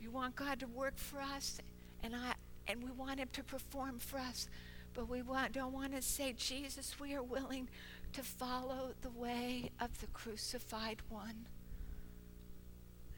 You 0.00 0.10
want 0.10 0.34
God 0.36 0.60
to 0.60 0.66
work 0.66 0.96
for 0.96 1.20
us, 1.20 1.58
and 2.02 2.16
I 2.16 2.34
and 2.70 2.82
we 2.84 2.90
want 2.92 3.18
him 3.18 3.28
to 3.32 3.42
perform 3.42 3.98
for 3.98 4.18
us, 4.18 4.48
but 4.94 5.08
we 5.08 5.22
want, 5.22 5.52
don't 5.52 5.72
want 5.72 5.94
to 5.94 6.02
say, 6.02 6.32
Jesus, 6.32 6.94
we 7.00 7.14
are 7.14 7.22
willing 7.22 7.68
to 8.12 8.22
follow 8.22 8.94
the 9.02 9.10
way 9.10 9.70
of 9.80 10.00
the 10.00 10.06
crucified 10.08 10.98
one. 11.08 11.46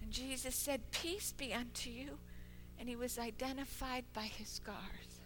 And 0.03 0.11
Jesus 0.11 0.55
said, 0.55 0.91
Peace 0.91 1.33
be 1.33 1.53
unto 1.53 1.91
you. 1.91 2.19
And 2.79 2.89
he 2.89 2.97
was 2.97 3.19
identified 3.19 4.05
by 4.13 4.23
his 4.23 4.49
scars. 4.49 5.21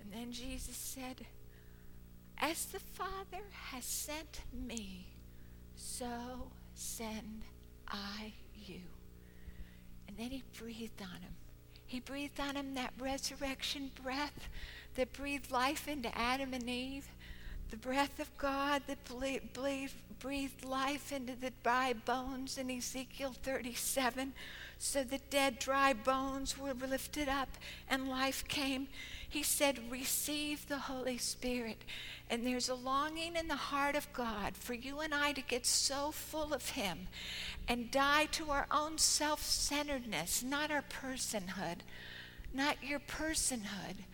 And 0.00 0.12
then 0.12 0.32
Jesus 0.32 0.76
said, 0.76 1.26
As 2.38 2.66
the 2.66 2.80
Father 2.80 3.44
has 3.70 3.84
sent 3.84 4.40
me, 4.52 5.06
so 5.76 6.50
send 6.74 7.42
I 7.88 8.32
you. 8.54 8.80
And 10.08 10.16
then 10.16 10.30
he 10.30 10.42
breathed 10.58 11.00
on 11.00 11.20
him. 11.20 11.34
He 11.86 12.00
breathed 12.00 12.40
on 12.40 12.56
him 12.56 12.74
that 12.74 12.94
resurrection 12.98 13.90
breath 14.02 14.48
that 14.96 15.12
breathed 15.12 15.50
life 15.50 15.86
into 15.86 16.16
Adam 16.16 16.54
and 16.54 16.68
Eve 16.68 17.08
the 17.74 17.88
breath 17.88 18.20
of 18.20 18.38
God 18.38 18.82
that 18.86 18.98
breathed 20.20 20.64
life 20.64 21.12
into 21.12 21.34
the 21.34 21.50
dry 21.64 21.92
bones 21.92 22.56
in 22.56 22.70
Ezekiel 22.70 23.34
37. 23.42 24.32
So 24.78 25.02
the 25.02 25.18
dead, 25.28 25.58
dry 25.58 25.92
bones 25.92 26.56
were 26.56 26.72
lifted 26.72 27.28
up 27.28 27.48
and 27.90 28.08
life 28.08 28.46
came. 28.46 28.86
He 29.28 29.42
said, 29.42 29.90
Receive 29.90 30.68
the 30.68 30.78
Holy 30.78 31.18
Spirit. 31.18 31.78
And 32.30 32.46
there's 32.46 32.68
a 32.68 32.76
longing 32.76 33.34
in 33.34 33.48
the 33.48 33.56
heart 33.56 33.96
of 33.96 34.12
God 34.12 34.54
for 34.56 34.74
you 34.74 35.00
and 35.00 35.12
I 35.12 35.32
to 35.32 35.42
get 35.42 35.66
so 35.66 36.12
full 36.12 36.54
of 36.54 36.68
Him 36.70 37.08
and 37.66 37.90
die 37.90 38.26
to 38.32 38.52
our 38.52 38.68
own 38.70 38.98
self 38.98 39.42
centeredness, 39.42 40.44
not 40.44 40.70
our 40.70 40.84
personhood, 41.02 41.78
not 42.52 42.76
your 42.84 43.00
personhood 43.00 44.04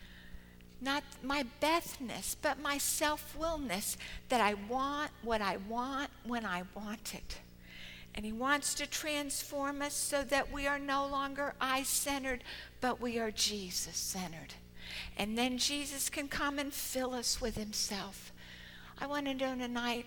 not 0.81 1.03
my 1.23 1.45
bestness, 1.61 2.37
but 2.41 2.61
my 2.61 2.79
self 2.79 3.37
willness 3.37 3.97
that 4.29 4.41
I 4.41 4.55
want 4.55 5.11
what 5.23 5.41
I 5.41 5.59
want 5.69 6.11
when 6.25 6.45
I 6.45 6.63
want 6.75 7.15
it. 7.15 7.39
And 8.15 8.25
He 8.25 8.33
wants 8.33 8.75
to 8.75 8.87
transform 8.87 9.83
us 9.83 9.95
so 9.95 10.23
that 10.25 10.53
we 10.53 10.67
are 10.67 10.79
no 10.79 11.07
longer 11.07 11.55
I 11.61 11.83
centered, 11.83 12.43
but 12.81 13.01
we 13.01 13.19
are 13.19 13.31
Jesus 13.31 13.97
centered. 13.97 14.55
And 15.17 15.39
then 15.39 15.59
Jesus 15.59 16.09
can 16.09 16.27
come 16.27 16.59
and 16.59 16.73
fill 16.73 17.15
us 17.15 17.41
with 17.41 17.57
Himself 17.57 18.33
I 19.01 19.07
want 19.07 19.25
to 19.27 19.35
know 19.35 19.57
tonight 19.57 20.05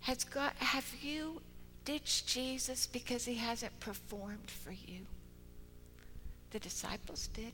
has 0.00 0.24
God, 0.24 0.52
have 0.58 0.92
you 1.00 1.40
ditched 1.84 2.26
Jesus 2.26 2.88
because 2.88 3.24
he 3.24 3.36
hasn't 3.36 3.78
performed 3.78 4.50
for 4.50 4.72
you? 4.72 5.06
The 6.50 6.58
disciples 6.58 7.28
did. 7.28 7.52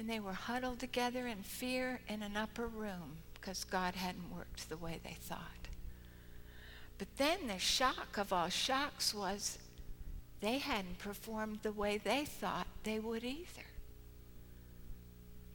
And 0.00 0.08
they 0.08 0.18
were 0.18 0.32
huddled 0.32 0.78
together 0.78 1.26
in 1.26 1.42
fear 1.42 2.00
in 2.08 2.22
an 2.22 2.34
upper 2.34 2.66
room 2.66 3.18
because 3.34 3.64
God 3.64 3.94
hadn't 3.94 4.34
worked 4.34 4.70
the 4.70 4.78
way 4.78 4.98
they 5.04 5.18
thought. 5.20 5.68
But 6.96 7.18
then 7.18 7.48
the 7.48 7.58
shock 7.58 8.16
of 8.16 8.32
all 8.32 8.48
shocks 8.48 9.12
was 9.12 9.58
they 10.40 10.56
hadn't 10.56 11.00
performed 11.00 11.58
the 11.62 11.72
way 11.72 11.98
they 11.98 12.24
thought 12.24 12.66
they 12.82 12.98
would 12.98 13.24
either. 13.24 13.66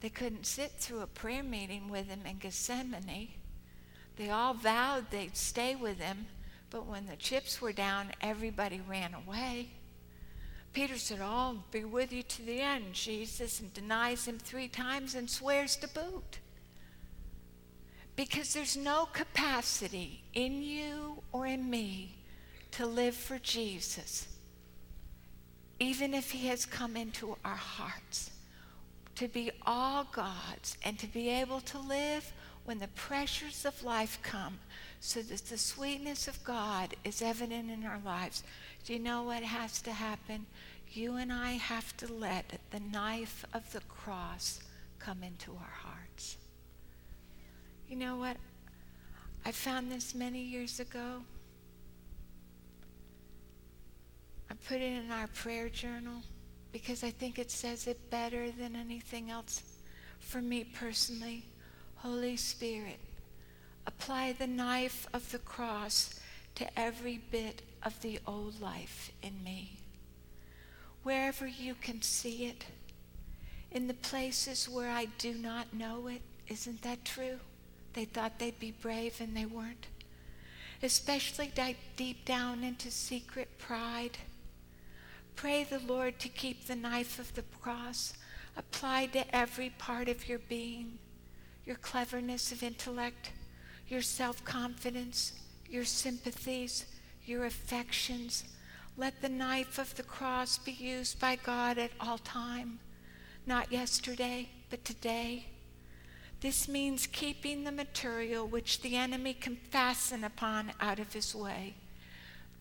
They 0.01 0.09
couldn't 0.09 0.45
sit 0.45 0.73
through 0.73 1.01
a 1.01 1.07
prayer 1.07 1.41
meeting 1.41 1.89
with 1.89 2.07
him 2.07 2.21
in 2.29 2.37
Gethsemane. 2.37 3.29
They 4.15 4.29
all 4.29 4.53
vowed 4.53 5.09
they'd 5.09 5.35
stay 5.35 5.75
with 5.75 5.99
him, 5.99 6.27
but 6.69 6.85
when 6.85 7.07
the 7.07 7.15
chips 7.15 7.63
were 7.63 7.73
down, 7.73 8.11
everybody 8.21 8.79
ran 8.87 9.15
away. 9.15 9.69
Peter 10.75 10.97
said, 10.97 11.21
I'll 11.21 11.63
be 11.71 11.85
with 11.85 12.11
you 12.11 12.21
to 12.21 12.41
the 12.45 12.59
end, 12.59 12.91
Jesus, 12.91 13.61
and 13.61 13.73
denies 13.73 14.27
him 14.27 14.37
three 14.37 14.67
times 14.67 15.15
and 15.15 15.29
swears 15.29 15.77
to 15.77 15.87
boot. 15.87 16.39
Because 18.17 18.53
there's 18.53 18.75
no 18.75 19.07
capacity 19.13 20.21
in 20.33 20.61
you 20.61 21.23
or 21.31 21.47
in 21.47 21.69
me 21.69 22.17
to 22.71 22.85
live 22.85 23.15
for 23.15 23.39
Jesus, 23.39 24.27
even 25.79 26.13
if 26.13 26.31
he 26.31 26.49
has 26.49 26.65
come 26.65 26.97
into 26.97 27.37
our 27.45 27.55
hearts, 27.55 28.31
to 29.15 29.29
be 29.29 29.51
all 29.65 30.05
God's 30.11 30.75
and 30.83 30.99
to 30.99 31.07
be 31.07 31.29
able 31.29 31.61
to 31.61 31.79
live 31.79 32.33
when 32.65 32.79
the 32.79 32.89
pressures 32.89 33.63
of 33.63 33.81
life 33.81 34.19
come 34.23 34.59
so 35.05 35.21
that 35.21 35.45
the 35.45 35.57
sweetness 35.57 36.27
of 36.27 36.43
God 36.43 36.95
is 37.03 37.21
evident 37.21 37.69
in 37.69 37.85
our 37.85 37.99
lives. 38.03 38.41
Do 38.83 38.93
you 38.93 38.97
know 38.97 39.21
what 39.21 39.43
has 39.43 39.79
to 39.83 39.91
happen? 39.91 40.47
You 40.91 41.17
and 41.17 41.31
I 41.31 41.51
have 41.51 41.95
to 41.97 42.11
let 42.11 42.59
the 42.71 42.79
knife 42.79 43.45
of 43.53 43.71
the 43.71 43.81
cross 43.81 44.61
come 44.97 45.21
into 45.21 45.51
our 45.51 45.73
hearts. 45.83 46.37
You 47.87 47.97
know 47.97 48.15
what? 48.15 48.37
I 49.45 49.51
found 49.51 49.91
this 49.91 50.15
many 50.15 50.41
years 50.41 50.79
ago. 50.79 51.21
I 54.49 54.55
put 54.67 54.81
it 54.81 55.03
in 55.03 55.11
our 55.11 55.27
prayer 55.27 55.69
journal 55.69 56.23
because 56.71 57.03
I 57.03 57.11
think 57.11 57.37
it 57.37 57.51
says 57.51 57.85
it 57.85 58.09
better 58.09 58.49
than 58.49 58.75
anything 58.75 59.29
else 59.29 59.61
for 60.19 60.41
me 60.41 60.63
personally. 60.63 61.45
Holy 61.97 62.37
Spirit, 62.37 62.99
apply 63.87 64.33
the 64.33 64.47
knife 64.47 65.07
of 65.13 65.31
the 65.31 65.39
cross 65.39 66.19
to 66.55 66.79
every 66.79 67.17
bit 67.31 67.61
of 67.83 68.01
the 68.01 68.19
old 68.25 68.59
life 68.61 69.11
in 69.21 69.43
me. 69.43 69.79
Wherever 71.03 71.45
you 71.47 71.75
can 71.75 72.01
see 72.01 72.45
it, 72.45 72.65
in 73.71 73.87
the 73.87 73.93
places 73.93 74.69
where 74.69 74.89
I 74.89 75.05
do 75.17 75.33
not 75.33 75.73
know 75.73 76.07
it, 76.07 76.21
isn't 76.47 76.81
that 76.83 77.05
true? 77.05 77.39
They 77.93 78.05
thought 78.05 78.39
they'd 78.39 78.59
be 78.59 78.71
brave 78.71 79.19
and 79.19 79.35
they 79.35 79.45
weren't. 79.45 79.87
Especially 80.81 81.51
deep 81.95 82.25
down 82.25 82.63
into 82.63 82.91
secret 82.91 83.57
pride. 83.57 84.17
Pray 85.35 85.63
the 85.63 85.79
Lord 85.79 86.19
to 86.19 86.29
keep 86.29 86.65
the 86.65 86.75
knife 86.75 87.19
of 87.19 87.33
the 87.35 87.43
cross 87.61 88.13
applied 88.57 89.13
to 89.13 89.35
every 89.35 89.69
part 89.69 90.07
of 90.07 90.27
your 90.29 90.39
being 90.39 90.99
your 91.65 91.75
cleverness 91.77 92.51
of 92.51 92.61
intellect, 92.61 93.31
your 93.87 94.01
self 94.01 94.43
confidence, 94.43 95.33
your 95.69 95.85
sympathies, 95.85 96.85
your 97.25 97.45
affections. 97.45 98.43
Let 98.97 99.21
the 99.21 99.29
knife 99.29 99.77
of 99.77 99.95
the 99.95 100.03
cross 100.03 100.57
be 100.57 100.71
used 100.71 101.19
by 101.19 101.35
God 101.35 101.77
at 101.77 101.91
all 101.99 102.17
time, 102.17 102.79
not 103.45 103.71
yesterday, 103.71 104.49
but 104.69 104.85
today. 104.85 105.47
This 106.41 106.67
means 106.67 107.07
keeping 107.07 107.63
the 107.63 107.71
material 107.71 108.47
which 108.47 108.81
the 108.81 108.95
enemy 108.95 109.33
can 109.33 109.55
fasten 109.55 110.23
upon 110.23 110.71
out 110.79 110.99
of 110.99 111.13
his 111.13 111.33
way. 111.33 111.75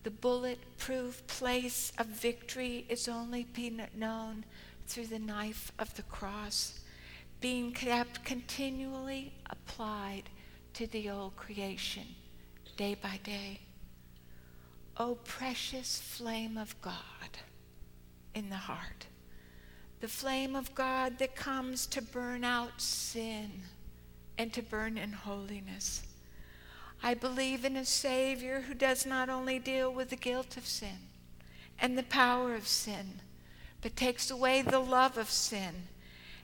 The 0.03 0.11
bullet-proof 0.11 1.25
place 1.27 1.91
of 1.97 2.07
victory 2.07 2.85
is 2.89 3.07
only 3.07 3.43
being 3.53 3.81
known 3.95 4.45
through 4.87 5.07
the 5.07 5.19
knife 5.19 5.71
of 5.79 5.95
the 5.95 6.03
cross 6.03 6.79
being 7.41 7.71
kept 7.71 8.23
continually 8.23 9.31
applied 9.49 10.23
to 10.75 10.87
the 10.87 11.09
old 11.09 11.35
creation 11.37 12.03
day 12.75 12.95
by 13.01 13.17
day. 13.23 13.61
O 14.97 15.11
oh, 15.11 15.15
precious 15.15 15.99
flame 15.99 16.57
of 16.57 16.79
God 16.81 16.93
in 18.33 18.49
the 18.49 18.55
heart, 18.55 19.07
the 20.01 20.07
flame 20.09 20.53
of 20.53 20.75
God 20.75 21.17
that 21.19 21.35
comes 21.35 21.87
to 21.87 22.01
burn 22.01 22.43
out 22.43 22.81
sin 22.81 23.51
and 24.37 24.51
to 24.51 24.61
burn 24.61 24.97
in 24.97 25.13
holiness. 25.13 26.03
I 27.01 27.13
believe 27.13 27.63
in 27.63 27.77
a 27.77 27.85
Savior 27.85 28.61
who 28.67 28.73
does 28.73 29.05
not 29.05 29.29
only 29.29 29.59
deal 29.59 29.93
with 29.93 30.09
the 30.09 30.17
guilt 30.17 30.57
of 30.57 30.67
sin 30.67 31.07
and 31.79 31.97
the 31.97 32.03
power 32.03 32.53
of 32.53 32.67
sin, 32.67 33.21
but 33.81 33.95
takes 33.95 34.29
away 34.29 34.61
the 34.61 34.79
love 34.79 35.17
of 35.17 35.29
sin 35.29 35.87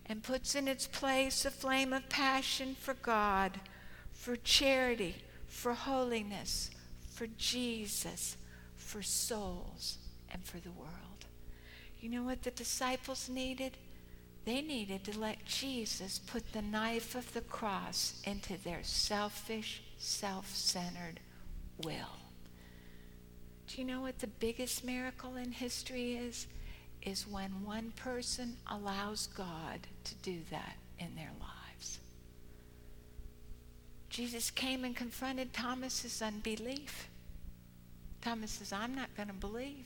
and 0.06 0.24
puts 0.24 0.56
in 0.56 0.70
its 0.70 0.88
place 0.88 1.44
a 1.44 1.52
flame 1.52 1.92
of 1.92 2.08
passion 2.08 2.76
for 2.80 2.94
God, 2.94 3.60
for 4.22 4.36
charity, 4.36 5.16
for 5.48 5.74
holiness, 5.74 6.70
for 7.12 7.26
Jesus, 7.38 8.38
for 8.76 9.02
souls, 9.02 9.98
and 10.32 10.44
for 10.44 10.60
the 10.60 10.70
world. 10.72 11.26
You 12.00 12.10
know 12.10 12.22
what 12.22 12.44
the 12.44 12.52
disciples 12.52 13.30
needed? 13.30 13.78
They 14.46 14.62
needed 14.62 15.04
to 15.06 15.20
let 15.20 15.46
Jesus 15.46 16.20
put 16.20 16.54
the 16.54 16.62
knife 16.62 17.16
of 17.16 17.34
the 17.34 17.42
cross 17.42 18.22
into 18.24 18.58
their 18.64 18.84
selfish, 18.84 19.82
self 19.98 20.54
centered 20.56 21.20
will. 21.84 22.20
Do 23.68 23.82
you 23.82 23.86
know 23.86 24.02
what 24.02 24.20
the 24.20 24.28
biggest 24.28 24.84
miracle 24.84 25.36
in 25.36 25.52
history 25.52 26.14
is? 26.16 26.46
is 27.02 27.28
when 27.28 27.66
one 27.66 27.92
person 27.96 28.56
allows 28.68 29.26
God 29.26 29.88
to 30.04 30.14
do 30.16 30.42
that 30.52 30.76
in 31.00 31.16
their 31.16 31.32
lives. 31.40 31.61
Jesus 34.12 34.52
came 34.52 34.84
and 34.84 34.94
confronted 34.94 35.54
Thomas's 35.54 36.22
unbelief. 36.22 37.08
Thomas 38.22 38.52
says, 38.52 38.74
I'm 38.74 38.94
not 38.94 39.16
going 39.16 39.30
to 39.30 39.34
believe. 39.34 39.86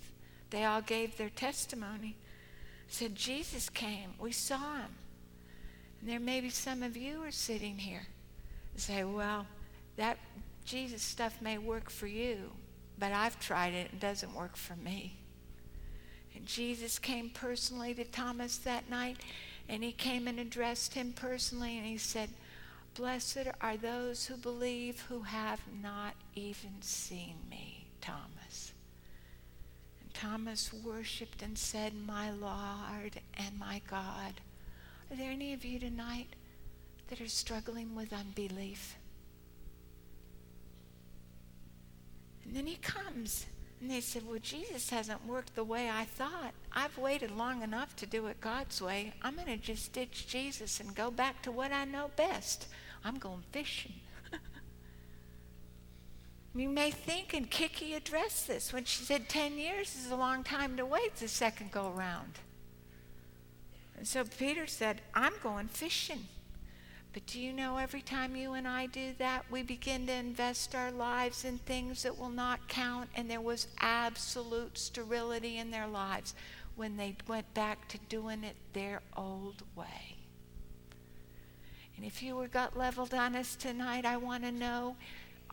They 0.49 0.65
all 0.65 0.81
gave 0.81 1.15
their 1.15 1.29
testimony. 1.29 2.15
Said, 2.87 3.13
Jesus 3.13 3.69
came. 3.69 4.15
We 4.19 4.31
saw 4.31 4.77
him. 4.77 4.95
And 6.01 6.09
there 6.09 6.19
may 6.19 6.41
be 6.41 6.49
some 6.49 6.81
of 6.81 6.97
you 6.97 7.23
are 7.23 7.31
sitting 7.31 7.77
here 7.77 8.07
and 8.73 8.81
say, 8.81 9.03
well, 9.03 9.45
that 9.95 10.17
Jesus 10.65 11.03
stuff 11.03 11.39
may 11.39 11.59
work 11.59 11.91
for 11.91 12.07
you, 12.07 12.51
but 12.97 13.11
I've 13.11 13.39
tried 13.39 13.73
it. 13.73 13.91
It 13.93 13.99
doesn't 13.99 14.33
work 14.33 14.57
for 14.57 14.75
me. 14.75 15.17
And 16.33 16.47
Jesus 16.47 16.97
came 16.97 17.29
personally 17.29 17.93
to 17.93 18.03
Thomas 18.03 18.57
that 18.57 18.89
night, 18.89 19.17
and 19.69 19.83
he 19.83 19.91
came 19.91 20.27
and 20.27 20.39
addressed 20.39 20.95
him 20.95 21.13
personally, 21.13 21.77
and 21.77 21.85
he 21.85 21.97
said, 21.99 22.29
Blessed 22.95 23.49
are 23.59 23.75
those 23.75 24.25
who 24.25 24.37
believe 24.37 25.01
who 25.01 25.23
have 25.23 25.59
not 25.81 26.15
even 26.33 26.81
seen 26.81 27.35
me, 27.49 27.87
Thomas. 27.99 28.71
And 30.01 30.13
Thomas 30.13 30.71
worshiped 30.71 31.41
and 31.41 31.57
said, 31.57 31.93
My 31.93 32.31
Lord 32.31 33.19
and 33.37 33.59
my 33.59 33.81
God. 33.89 34.39
Are 35.11 35.17
there 35.17 35.29
any 35.29 35.51
of 35.51 35.65
you 35.65 35.77
tonight 35.77 36.37
that 37.09 37.19
are 37.19 37.27
struggling 37.27 37.95
with 37.95 38.13
unbelief? 38.13 38.95
And 42.45 42.55
then 42.55 42.65
he 42.65 42.77
comes 42.77 43.45
and 43.85 43.93
they 43.93 44.01
said, 44.01 44.27
Well, 44.27 44.39
Jesus 44.41 44.89
hasn't 44.89 45.27
worked 45.27 45.53
the 45.53 45.63
way 45.63 45.91
I 45.91 46.05
thought. 46.05 46.55
I've 46.73 46.97
waited 46.97 47.29
long 47.29 47.61
enough 47.61 47.95
to 47.97 48.07
do 48.07 48.25
it 48.25 48.41
God's 48.41 48.81
way. 48.81 49.13
I'm 49.21 49.35
going 49.35 49.45
to 49.45 49.57
just 49.57 49.93
ditch 49.93 50.25
Jesus 50.25 50.79
and 50.79 50.95
go 50.95 51.11
back 51.11 51.43
to 51.43 51.51
what 51.51 51.71
I 51.71 51.85
know 51.85 52.09
best. 52.15 52.65
I'm 53.03 53.19
going 53.19 53.43
fishing. 53.51 53.93
you 56.55 56.67
may 56.67 56.89
think, 56.89 57.35
and 57.35 57.47
Kiki 57.47 57.93
addressed 57.93 58.47
this 58.47 58.73
when 58.73 58.85
she 58.85 59.03
said 59.03 59.29
10 59.29 59.59
years 59.59 59.95
is 59.95 60.09
a 60.09 60.15
long 60.15 60.43
time 60.43 60.77
to 60.77 60.85
wait 60.87 61.17
the 61.17 61.27
second 61.27 61.71
go 61.71 61.91
round. 61.91 62.39
And 63.95 64.07
so 64.07 64.23
Peter 64.23 64.65
said, 64.65 65.01
I'm 65.13 65.33
going 65.43 65.67
fishing. 65.67 66.25
But 67.15 67.27
do 67.27 67.39
you 67.39 67.53
know 67.53 67.77
every 67.77 68.01
time 68.01 68.35
you 68.35 68.55
and 68.55 68.67
I 68.67 68.87
do 68.87 69.13
that, 69.19 69.45
we 69.49 69.63
begin 69.63 70.05
to 70.07 70.11
invest 70.11 70.75
our 70.75 70.91
lives 70.91 71.45
in 71.45 71.59
things 71.59 72.03
that 72.03 72.19
will 72.19 72.29
not 72.29 72.67
count, 72.67 73.09
and 73.15 73.31
there 73.31 73.39
was 73.39 73.69
absolute 73.79 74.77
sterility 74.77 75.57
in 75.57 75.71
their 75.71 75.87
lives 75.87 76.35
when 76.75 76.97
they 76.97 77.15
went 77.25 77.53
back 77.53 77.87
to 77.87 77.97
doing 78.09 78.43
it 78.43 78.57
their 78.73 79.01
old 79.15 79.63
way. 79.77 80.17
And 81.95 82.05
if 82.05 82.21
you 82.21 82.35
were 82.35 82.49
gut 82.49 82.77
leveled 82.77 83.13
on 83.13 83.33
us 83.33 83.55
tonight, 83.55 84.05
I 84.05 84.17
want 84.17 84.43
to 84.43 84.51
know 84.51 84.97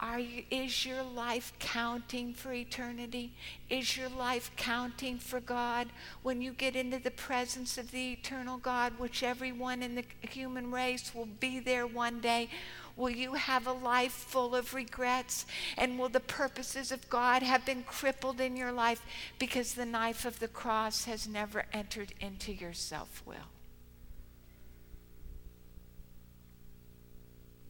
are 0.03 0.19
you, 0.19 0.43
is 0.51 0.85
your 0.85 1.05
life 1.05 1.53
counting 1.61 2.35
for 2.35 2.53
eternity? 2.53 3.33
Is 3.71 3.97
your 3.97 4.09
life 4.09 4.51
counting 4.57 5.19
for 5.19 5.39
God? 5.39 5.87
When 6.25 6.43
you 6.43 6.51
get 6.51 6.75
into 6.75 6.99
the 6.99 7.13
presence 7.13 7.79
of 7.79 7.93
the 7.93 8.15
eternal 8.15 8.59
God, 8.59 8.95
which 8.99 9.23
everyone 9.23 9.81
in 9.81 9.95
the 9.95 10.05
human 10.29 10.73
race 10.73 11.15
will 11.15 11.29
be 11.39 11.61
there 11.61 11.87
one 11.87 12.19
day, 12.19 12.49
will 12.97 13.11
you 13.11 13.35
have 13.35 13.69
a 13.69 13.73
life 13.73 14.13
full 14.13 14.57
of 14.57 14.75
regrets? 14.75 15.47
And 15.79 15.97
will 15.97 16.09
the 16.09 16.19
purposes 16.19 16.91
of 16.91 17.09
God 17.09 17.45
have 17.45 17.65
been 17.65 17.85
crippled 17.85 18.41
in 18.41 18.57
your 18.57 18.73
life 18.73 19.07
because 19.39 19.75
the 19.75 19.87
knife 19.87 20.25
of 20.25 20.41
the 20.41 20.49
cross 20.49 21.05
has 21.05 21.29
never 21.29 21.65
entered 21.73 22.13
into 22.21 22.53
your 22.53 22.73
self 22.73 23.23
will? 23.25 23.37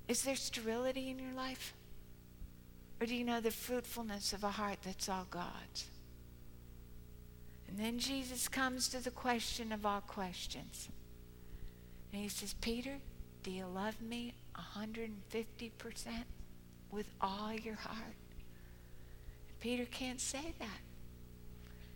Is 0.08 0.22
there 0.22 0.34
sterility 0.34 1.10
in 1.10 1.18
your 1.18 1.34
life? 1.34 1.74
Or 3.02 3.04
do 3.04 3.16
you 3.16 3.24
know 3.24 3.40
the 3.40 3.50
fruitfulness 3.50 4.32
of 4.32 4.44
a 4.44 4.50
heart 4.52 4.78
that's 4.84 5.08
all 5.08 5.26
God's? 5.28 5.88
And 7.66 7.76
then 7.76 7.98
Jesus 7.98 8.46
comes 8.46 8.86
to 8.90 9.02
the 9.02 9.10
question 9.10 9.72
of 9.72 9.84
all 9.84 10.02
questions. 10.02 10.88
And 12.12 12.22
he 12.22 12.28
says, 12.28 12.54
Peter, 12.60 12.98
do 13.42 13.50
you 13.50 13.66
love 13.66 14.00
me 14.00 14.34
150% 14.56 15.10
with 16.92 17.06
all 17.20 17.52
your 17.52 17.74
heart? 17.74 18.14
And 19.48 19.58
Peter 19.58 19.84
can't 19.86 20.20
say 20.20 20.54
that. 20.60 20.80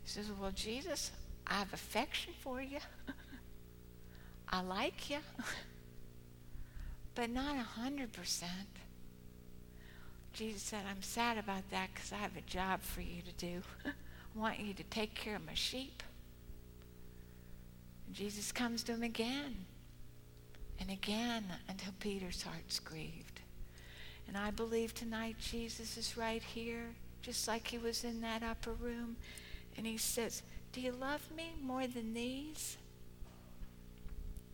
He 0.02 0.08
says, 0.10 0.32
Well, 0.36 0.50
Jesus, 0.50 1.12
I 1.46 1.54
have 1.54 1.72
affection 1.72 2.32
for 2.40 2.60
you. 2.60 2.80
I 4.48 4.60
like 4.60 5.08
you, 5.08 5.18
but 7.14 7.30
not 7.30 7.64
100%. 7.80 8.42
Jesus 10.36 10.60
said, 10.60 10.82
I'm 10.86 11.00
sad 11.00 11.38
about 11.38 11.62
that 11.70 11.88
because 11.94 12.12
I 12.12 12.16
have 12.16 12.36
a 12.36 12.42
job 12.42 12.82
for 12.82 13.00
you 13.00 13.22
to 13.22 13.32
do. 13.38 13.62
I 13.86 13.90
want 14.38 14.60
you 14.60 14.74
to 14.74 14.82
take 14.82 15.14
care 15.14 15.36
of 15.36 15.46
my 15.46 15.54
sheep. 15.54 16.02
And 18.06 18.14
Jesus 18.14 18.52
comes 18.52 18.82
to 18.82 18.92
him 18.92 19.02
again 19.02 19.64
and 20.78 20.90
again 20.90 21.44
until 21.70 21.94
Peter's 22.00 22.42
heart's 22.42 22.78
grieved. 22.78 23.40
And 24.28 24.36
I 24.36 24.50
believe 24.50 24.92
tonight 24.92 25.36
Jesus 25.40 25.96
is 25.96 26.18
right 26.18 26.42
here, 26.42 26.90
just 27.22 27.48
like 27.48 27.68
he 27.68 27.78
was 27.78 28.04
in 28.04 28.20
that 28.20 28.42
upper 28.42 28.72
room. 28.72 29.16
And 29.78 29.86
he 29.86 29.96
says, 29.96 30.42
Do 30.72 30.82
you 30.82 30.92
love 30.92 31.30
me 31.34 31.54
more 31.62 31.86
than 31.86 32.12
these? 32.12 32.76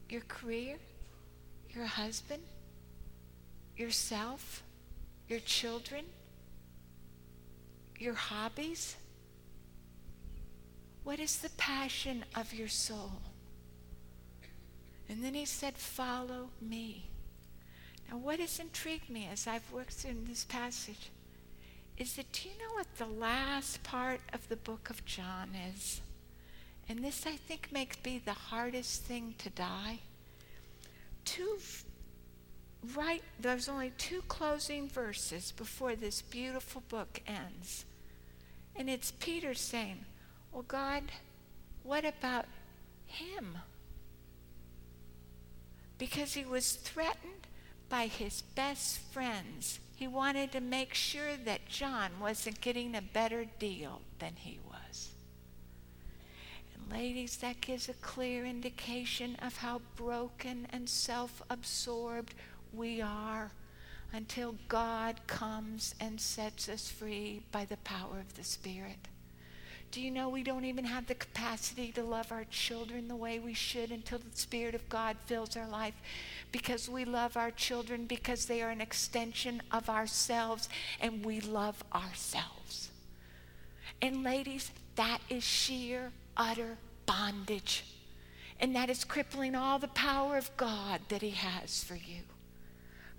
Your 0.08 0.22
career? 0.28 0.76
Your 1.74 1.86
husband? 1.86 2.44
Yourself? 3.76 4.62
Your 5.28 5.40
children, 5.40 6.04
your 7.98 8.14
hobbies? 8.14 8.96
What 11.04 11.18
is 11.18 11.38
the 11.38 11.50
passion 11.50 12.24
of 12.36 12.54
your 12.54 12.68
soul? 12.68 13.22
And 15.08 15.22
then 15.22 15.34
he 15.34 15.44
said, 15.44 15.76
Follow 15.76 16.50
me. 16.60 17.10
Now, 18.10 18.18
what 18.18 18.40
has 18.40 18.58
intrigued 18.58 19.10
me 19.10 19.28
as 19.30 19.46
I've 19.46 19.70
worked 19.72 19.94
through 19.94 20.16
this 20.26 20.44
passage 20.44 21.10
is 21.96 22.16
that 22.16 22.32
do 22.32 22.48
you 22.48 22.54
know 22.58 22.74
what 22.74 22.96
the 22.96 23.06
last 23.06 23.82
part 23.82 24.20
of 24.32 24.48
the 24.48 24.56
book 24.56 24.90
of 24.90 25.04
John 25.04 25.50
is? 25.74 26.00
And 26.88 27.04
this, 27.04 27.26
I 27.26 27.36
think, 27.36 27.68
makes 27.72 27.96
be 27.96 28.18
the 28.18 28.32
hardest 28.32 29.02
thing 29.02 29.34
to 29.38 29.50
die. 29.50 30.00
Two 31.24 31.58
right, 32.94 33.22
there's 33.38 33.68
only 33.68 33.92
two 33.96 34.22
closing 34.28 34.88
verses 34.88 35.52
before 35.52 35.94
this 35.94 36.22
beautiful 36.22 36.82
book 36.88 37.20
ends. 37.26 37.84
And 38.74 38.88
it's 38.88 39.12
Peter 39.12 39.54
saying, 39.54 40.04
Well, 40.52 40.64
God, 40.66 41.04
what 41.82 42.04
about 42.04 42.46
him? 43.06 43.58
Because 45.98 46.34
he 46.34 46.44
was 46.44 46.72
threatened 46.72 47.46
by 47.88 48.06
his 48.06 48.42
best 48.42 48.98
friends. 48.98 49.78
He 49.94 50.08
wanted 50.08 50.50
to 50.52 50.60
make 50.60 50.94
sure 50.94 51.36
that 51.44 51.68
John 51.68 52.12
wasn't 52.20 52.60
getting 52.60 52.96
a 52.96 53.02
better 53.02 53.44
deal 53.58 54.00
than 54.18 54.32
he 54.36 54.58
was. 54.66 55.10
And, 56.74 56.90
ladies, 56.90 57.36
that 57.36 57.60
gives 57.60 57.88
a 57.88 57.94
clear 57.94 58.44
indication 58.44 59.36
of 59.42 59.58
how 59.58 59.82
broken 59.94 60.66
and 60.70 60.88
self 60.88 61.42
absorbed 61.50 62.34
we 62.74 63.00
are 63.00 63.50
until 64.12 64.56
God 64.68 65.20
comes 65.26 65.94
and 66.00 66.20
sets 66.20 66.68
us 66.68 66.90
free 66.90 67.42
by 67.50 67.64
the 67.64 67.78
power 67.78 68.18
of 68.20 68.34
the 68.36 68.44
Spirit. 68.44 69.08
Do 69.90 70.00
you 70.00 70.10
know 70.10 70.30
we 70.30 70.42
don't 70.42 70.64
even 70.64 70.86
have 70.86 71.06
the 71.06 71.14
capacity 71.14 71.92
to 71.92 72.02
love 72.02 72.32
our 72.32 72.44
children 72.44 73.08
the 73.08 73.16
way 73.16 73.38
we 73.38 73.52
should 73.52 73.90
until 73.90 74.18
the 74.18 74.36
Spirit 74.36 74.74
of 74.74 74.88
God 74.88 75.16
fills 75.26 75.54
our 75.54 75.68
life? 75.68 75.94
Because 76.50 76.88
we 76.88 77.04
love 77.04 77.36
our 77.36 77.50
children 77.50 78.06
because 78.06 78.46
they 78.46 78.62
are 78.62 78.70
an 78.70 78.80
extension 78.80 79.60
of 79.70 79.90
ourselves 79.90 80.70
and 80.98 81.24
we 81.24 81.40
love 81.40 81.84
ourselves. 81.94 82.90
And 84.00 84.22
ladies, 84.22 84.70
that 84.96 85.18
is 85.28 85.44
sheer, 85.44 86.12
utter 86.38 86.78
bondage. 87.04 87.84
And 88.58 88.74
that 88.74 88.88
is 88.88 89.04
crippling 89.04 89.54
all 89.54 89.78
the 89.78 89.88
power 89.88 90.38
of 90.38 90.56
God 90.56 91.02
that 91.08 91.20
He 91.20 91.30
has 91.30 91.84
for 91.84 91.96
you. 91.96 92.22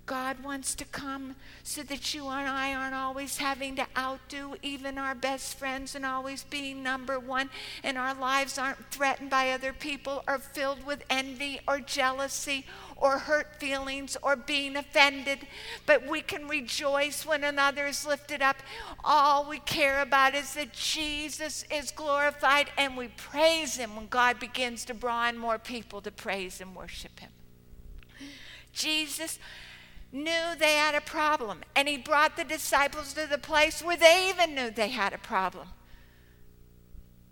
God 0.05 0.43
wants 0.43 0.75
to 0.75 0.85
come 0.85 1.35
so 1.63 1.81
that 1.83 2.13
you 2.13 2.27
and 2.27 2.47
I 2.47 2.73
aren't 2.73 2.93
always 2.93 3.37
having 3.37 3.77
to 3.77 3.87
outdo 3.97 4.55
even 4.61 4.97
our 4.97 5.15
best 5.15 5.57
friends 5.57 5.95
and 5.95 6.05
always 6.05 6.43
being 6.43 6.83
number 6.83 7.17
one, 7.17 7.49
and 7.83 7.97
our 7.97 8.13
lives 8.13 8.57
aren't 8.57 8.91
threatened 8.91 9.29
by 9.29 9.51
other 9.51 9.71
people 9.71 10.23
or 10.27 10.39
filled 10.39 10.85
with 10.85 11.03
envy 11.09 11.61
or 11.67 11.79
jealousy 11.79 12.65
or 12.97 13.19
hurt 13.19 13.59
feelings 13.59 14.17
or 14.21 14.35
being 14.35 14.75
offended. 14.75 15.39
But 15.85 16.05
we 16.05 16.21
can 16.21 16.49
rejoice 16.49 17.25
when 17.25 17.43
another 17.43 17.85
is 17.87 18.05
lifted 18.05 18.41
up. 18.41 18.57
All 19.05 19.47
we 19.47 19.59
care 19.59 20.01
about 20.01 20.35
is 20.35 20.53
that 20.55 20.73
Jesus 20.73 21.63
is 21.71 21.91
glorified, 21.91 22.71
and 22.77 22.97
we 22.97 23.07
praise 23.07 23.77
Him 23.77 23.95
when 23.95 24.07
God 24.07 24.39
begins 24.39 24.83
to 24.85 24.93
draw 24.93 25.29
in 25.29 25.37
more 25.37 25.59
people 25.59 26.01
to 26.01 26.11
praise 26.11 26.59
and 26.59 26.75
worship 26.75 27.21
Him. 27.21 27.31
Jesus 28.73 29.39
knew 30.13 30.55
they 30.57 30.73
had 30.73 30.95
a 30.95 31.01
problem. 31.01 31.61
And 31.75 31.89
he 31.89 31.97
brought 31.97 32.37
the 32.37 32.45
disciples 32.45 33.13
to 33.13 33.27
the 33.27 33.37
place 33.37 33.83
where 33.83 33.97
they 33.97 34.29
even 34.29 34.55
knew 34.55 34.69
they 34.69 34.89
had 34.89 35.11
a 35.11 35.17
problem. 35.17 35.67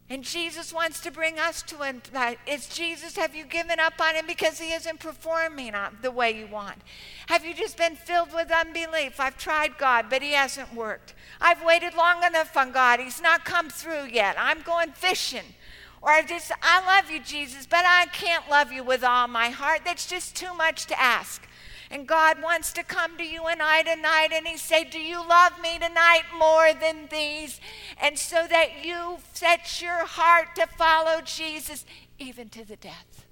And 0.09 0.25
Jesus 0.25 0.73
wants 0.73 0.99
to 1.01 1.11
bring 1.11 1.39
us 1.39 1.61
to 1.61 1.83
it. 1.83 2.09
It's 2.45 2.75
Jesus, 2.75 3.15
have 3.15 3.33
you 3.33 3.45
given 3.45 3.79
up 3.79 3.93
on 4.01 4.15
him 4.15 4.27
because 4.27 4.59
he 4.59 4.73
isn't 4.73 4.99
performing 4.99 5.73
the 6.01 6.11
way 6.11 6.37
you 6.37 6.47
want? 6.47 6.81
Have 7.27 7.45
you 7.45 7.53
just 7.53 7.77
been 7.77 7.95
filled 7.95 8.33
with 8.33 8.51
unbelief? 8.51 9.21
I've 9.21 9.37
tried 9.37 9.77
God, 9.77 10.07
but 10.09 10.21
he 10.21 10.33
hasn't 10.33 10.73
worked. 10.75 11.13
I've 11.39 11.63
waited 11.63 11.93
long 11.93 12.25
enough 12.25 12.57
on 12.57 12.73
God. 12.73 12.99
He's 12.99 13.21
not 13.21 13.45
come 13.45 13.69
through 13.69 14.07
yet. 14.07 14.35
I'm 14.37 14.63
going 14.63 14.91
fishing. 14.91 15.55
Or 16.01 16.09
I 16.09 16.23
just, 16.23 16.51
I 16.61 16.85
love 16.85 17.09
you, 17.09 17.21
Jesus, 17.21 17.65
but 17.65 17.85
I 17.85 18.07
can't 18.07 18.49
love 18.49 18.73
you 18.73 18.83
with 18.83 19.05
all 19.05 19.29
my 19.29 19.49
heart. 19.49 19.83
That's 19.85 20.07
just 20.07 20.35
too 20.35 20.53
much 20.55 20.87
to 20.87 20.99
ask. 20.99 21.47
And 21.91 22.07
God 22.07 22.41
wants 22.41 22.71
to 22.73 22.83
come 22.83 23.17
to 23.17 23.23
you 23.23 23.47
and 23.47 23.61
I 23.61 23.83
tonight 23.83 24.29
and 24.31 24.47
He 24.47 24.55
say, 24.55 24.85
Do 24.85 24.99
you 24.99 25.17
love 25.27 25.59
me 25.61 25.77
tonight 25.77 26.23
more 26.37 26.73
than 26.73 27.09
these? 27.11 27.59
And 28.01 28.17
so 28.17 28.47
that 28.49 28.85
you 28.85 29.17
set 29.33 29.81
your 29.81 30.05
heart 30.05 30.55
to 30.55 30.67
follow 30.67 31.19
Jesus 31.21 31.85
even 32.17 32.47
to 32.49 32.65
the 32.65 32.77
death. 32.77 33.25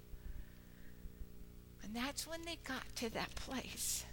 And 1.82 1.96
that's 1.96 2.28
when 2.28 2.42
they 2.44 2.58
got 2.68 2.84
to 2.98 3.10
that 3.14 3.34
place. 3.36 4.06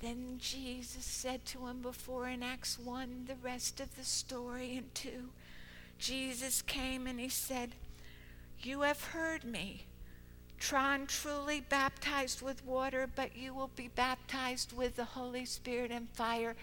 Then 0.00 0.36
Jesus 0.38 1.04
said 1.04 1.44
to 1.46 1.66
him 1.66 1.82
before 1.82 2.28
in 2.28 2.42
Acts 2.42 2.78
1, 2.78 3.26
the 3.26 3.34
rest 3.34 3.78
of 3.78 3.94
the 3.96 4.04
story 4.04 4.76
in 4.76 4.84
2, 4.94 5.10
Jesus 5.98 6.62
came 6.62 7.06
and 7.06 7.20
he 7.20 7.28
said, 7.28 7.72
You 8.60 8.82
have 8.82 9.02
heard 9.06 9.44
me 9.44 9.87
John 10.58 11.06
truly 11.06 11.60
baptized 11.60 12.42
with 12.42 12.64
water, 12.64 13.08
but 13.14 13.36
you 13.36 13.54
will 13.54 13.70
be 13.76 13.88
baptized 13.88 14.76
with 14.76 14.96
the 14.96 15.04
Holy 15.04 15.44
Spirit 15.44 15.90
and 15.90 16.08
fire. 16.10 16.56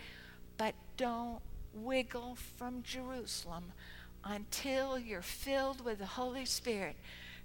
But 0.57 0.75
don't 0.97 1.39
wiggle 1.73 2.37
from 2.57 2.83
Jerusalem 2.83 3.71
until 4.23 4.99
you're 4.99 5.21
filled 5.21 5.83
with 5.83 5.99
the 5.99 6.05
Holy 6.05 6.45
Spirit 6.45 6.95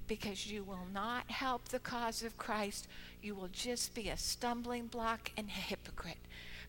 because 0.06 0.50
you 0.50 0.64
will 0.64 0.86
not 0.92 1.30
help 1.30 1.68
the 1.68 1.78
cause 1.78 2.22
of 2.22 2.36
Christ. 2.36 2.88
You 3.22 3.34
will 3.36 3.48
just 3.52 3.94
be 3.94 4.08
a 4.08 4.16
stumbling 4.16 4.86
block 4.86 5.30
and 5.36 5.48
a 5.48 5.52
hypocrite. 5.52 6.18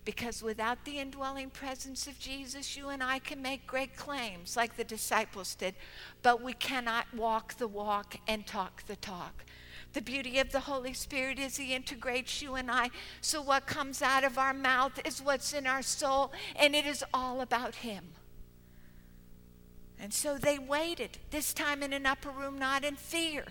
Because 0.06 0.44
without 0.44 0.84
the 0.86 1.00
indwelling 1.00 1.50
presence 1.50 2.08
of 2.08 2.20
Jesus, 2.20 2.76
you 2.78 2.90
and 2.90 3.04
I 3.04 3.20
can 3.20 3.42
make 3.42 3.68
great 3.68 3.96
claims 3.96 4.56
like 4.56 4.78
the 4.78 4.84
disciples 4.84 5.56
did, 5.56 5.76
but 6.24 6.42
we 6.42 6.54
cannot 6.54 7.14
walk 7.16 7.56
the 7.58 7.68
walk 7.68 8.16
and 8.28 8.46
talk 8.46 8.84
the 8.88 8.96
talk 8.96 9.44
The 9.94 10.02
beauty 10.02 10.40
of 10.40 10.52
the 10.52 10.62
Holy 10.62 10.94
Spirit 10.94 11.38
is 11.38 11.58
He 11.58 11.74
integrates 11.74 12.42
you 12.42 12.56
and 12.56 12.72
I. 12.72 12.90
So, 13.20 13.42
what 13.42 13.66
comes 13.66 14.02
out 14.02 14.24
of 14.24 14.38
our 14.38 14.54
mouth 14.54 15.00
is 15.06 15.22
what's 15.22 15.54
in 15.54 15.68
our 15.68 15.82
soul, 15.82 16.32
and 16.56 16.76
it 16.76 16.86
is 16.86 17.04
all 17.14 17.42
about 17.42 17.76
Him. 17.76 18.14
And 20.00 20.14
so 20.14 20.38
they 20.38 20.58
waited, 20.58 21.20
this 21.30 21.54
time 21.54 21.84
in 21.84 21.94
an 21.94 22.08
upper 22.08 22.32
room, 22.32 22.58
not 22.58 22.84
in 22.84 22.96
fear 22.96 23.46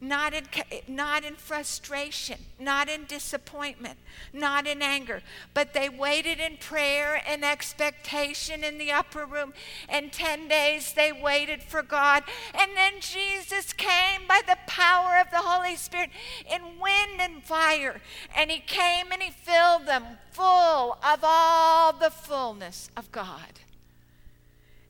not 0.00 0.32
in, 0.32 0.44
not 0.88 1.24
in 1.24 1.34
frustration, 1.34 2.38
not 2.58 2.88
in 2.88 3.04
disappointment, 3.04 3.98
not 4.32 4.66
in 4.66 4.80
anger, 4.80 5.22
but 5.52 5.74
they 5.74 5.88
waited 5.88 6.40
in 6.40 6.56
prayer 6.56 7.22
and 7.26 7.44
expectation 7.44 8.64
in 8.64 8.78
the 8.78 8.90
upper 8.90 9.26
room. 9.26 9.52
And 9.88 10.12
10 10.12 10.48
days 10.48 10.94
they 10.94 11.12
waited 11.12 11.62
for 11.62 11.82
God. 11.82 12.24
And 12.54 12.70
then 12.76 12.94
Jesus 13.00 13.72
came 13.74 14.22
by 14.26 14.40
the 14.46 14.58
power 14.66 15.18
of 15.20 15.30
the 15.30 15.38
Holy 15.38 15.76
Spirit 15.76 16.10
in 16.50 16.62
wind 16.80 17.20
and 17.20 17.42
fire. 17.42 18.00
And 18.34 18.50
he 18.50 18.60
came 18.60 19.12
and 19.12 19.22
he 19.22 19.30
filled 19.30 19.86
them 19.86 20.04
full 20.32 20.98
of 21.04 21.20
all 21.22 21.92
the 21.92 22.10
fullness 22.10 22.90
of 22.96 23.12
God. 23.12 23.60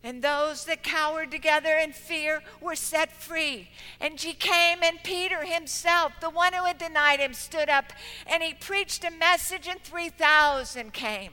And 0.02 0.22
those 0.22 0.64
that 0.64 0.82
cowered 0.82 1.30
together 1.30 1.76
in 1.76 1.92
fear 1.92 2.42
were 2.60 2.74
set 2.74 3.12
free. 3.12 3.68
And 4.00 4.18
she 4.18 4.32
came, 4.32 4.82
and 4.82 5.02
Peter 5.02 5.44
himself, 5.44 6.12
the 6.20 6.30
one 6.30 6.54
who 6.54 6.64
had 6.64 6.78
denied 6.78 7.20
him, 7.20 7.34
stood 7.34 7.68
up 7.68 7.92
and 8.26 8.42
he 8.42 8.54
preached 8.54 9.04
a 9.04 9.10
message, 9.10 9.68
and 9.68 9.80
3,000 9.82 10.92
came. 10.94 11.32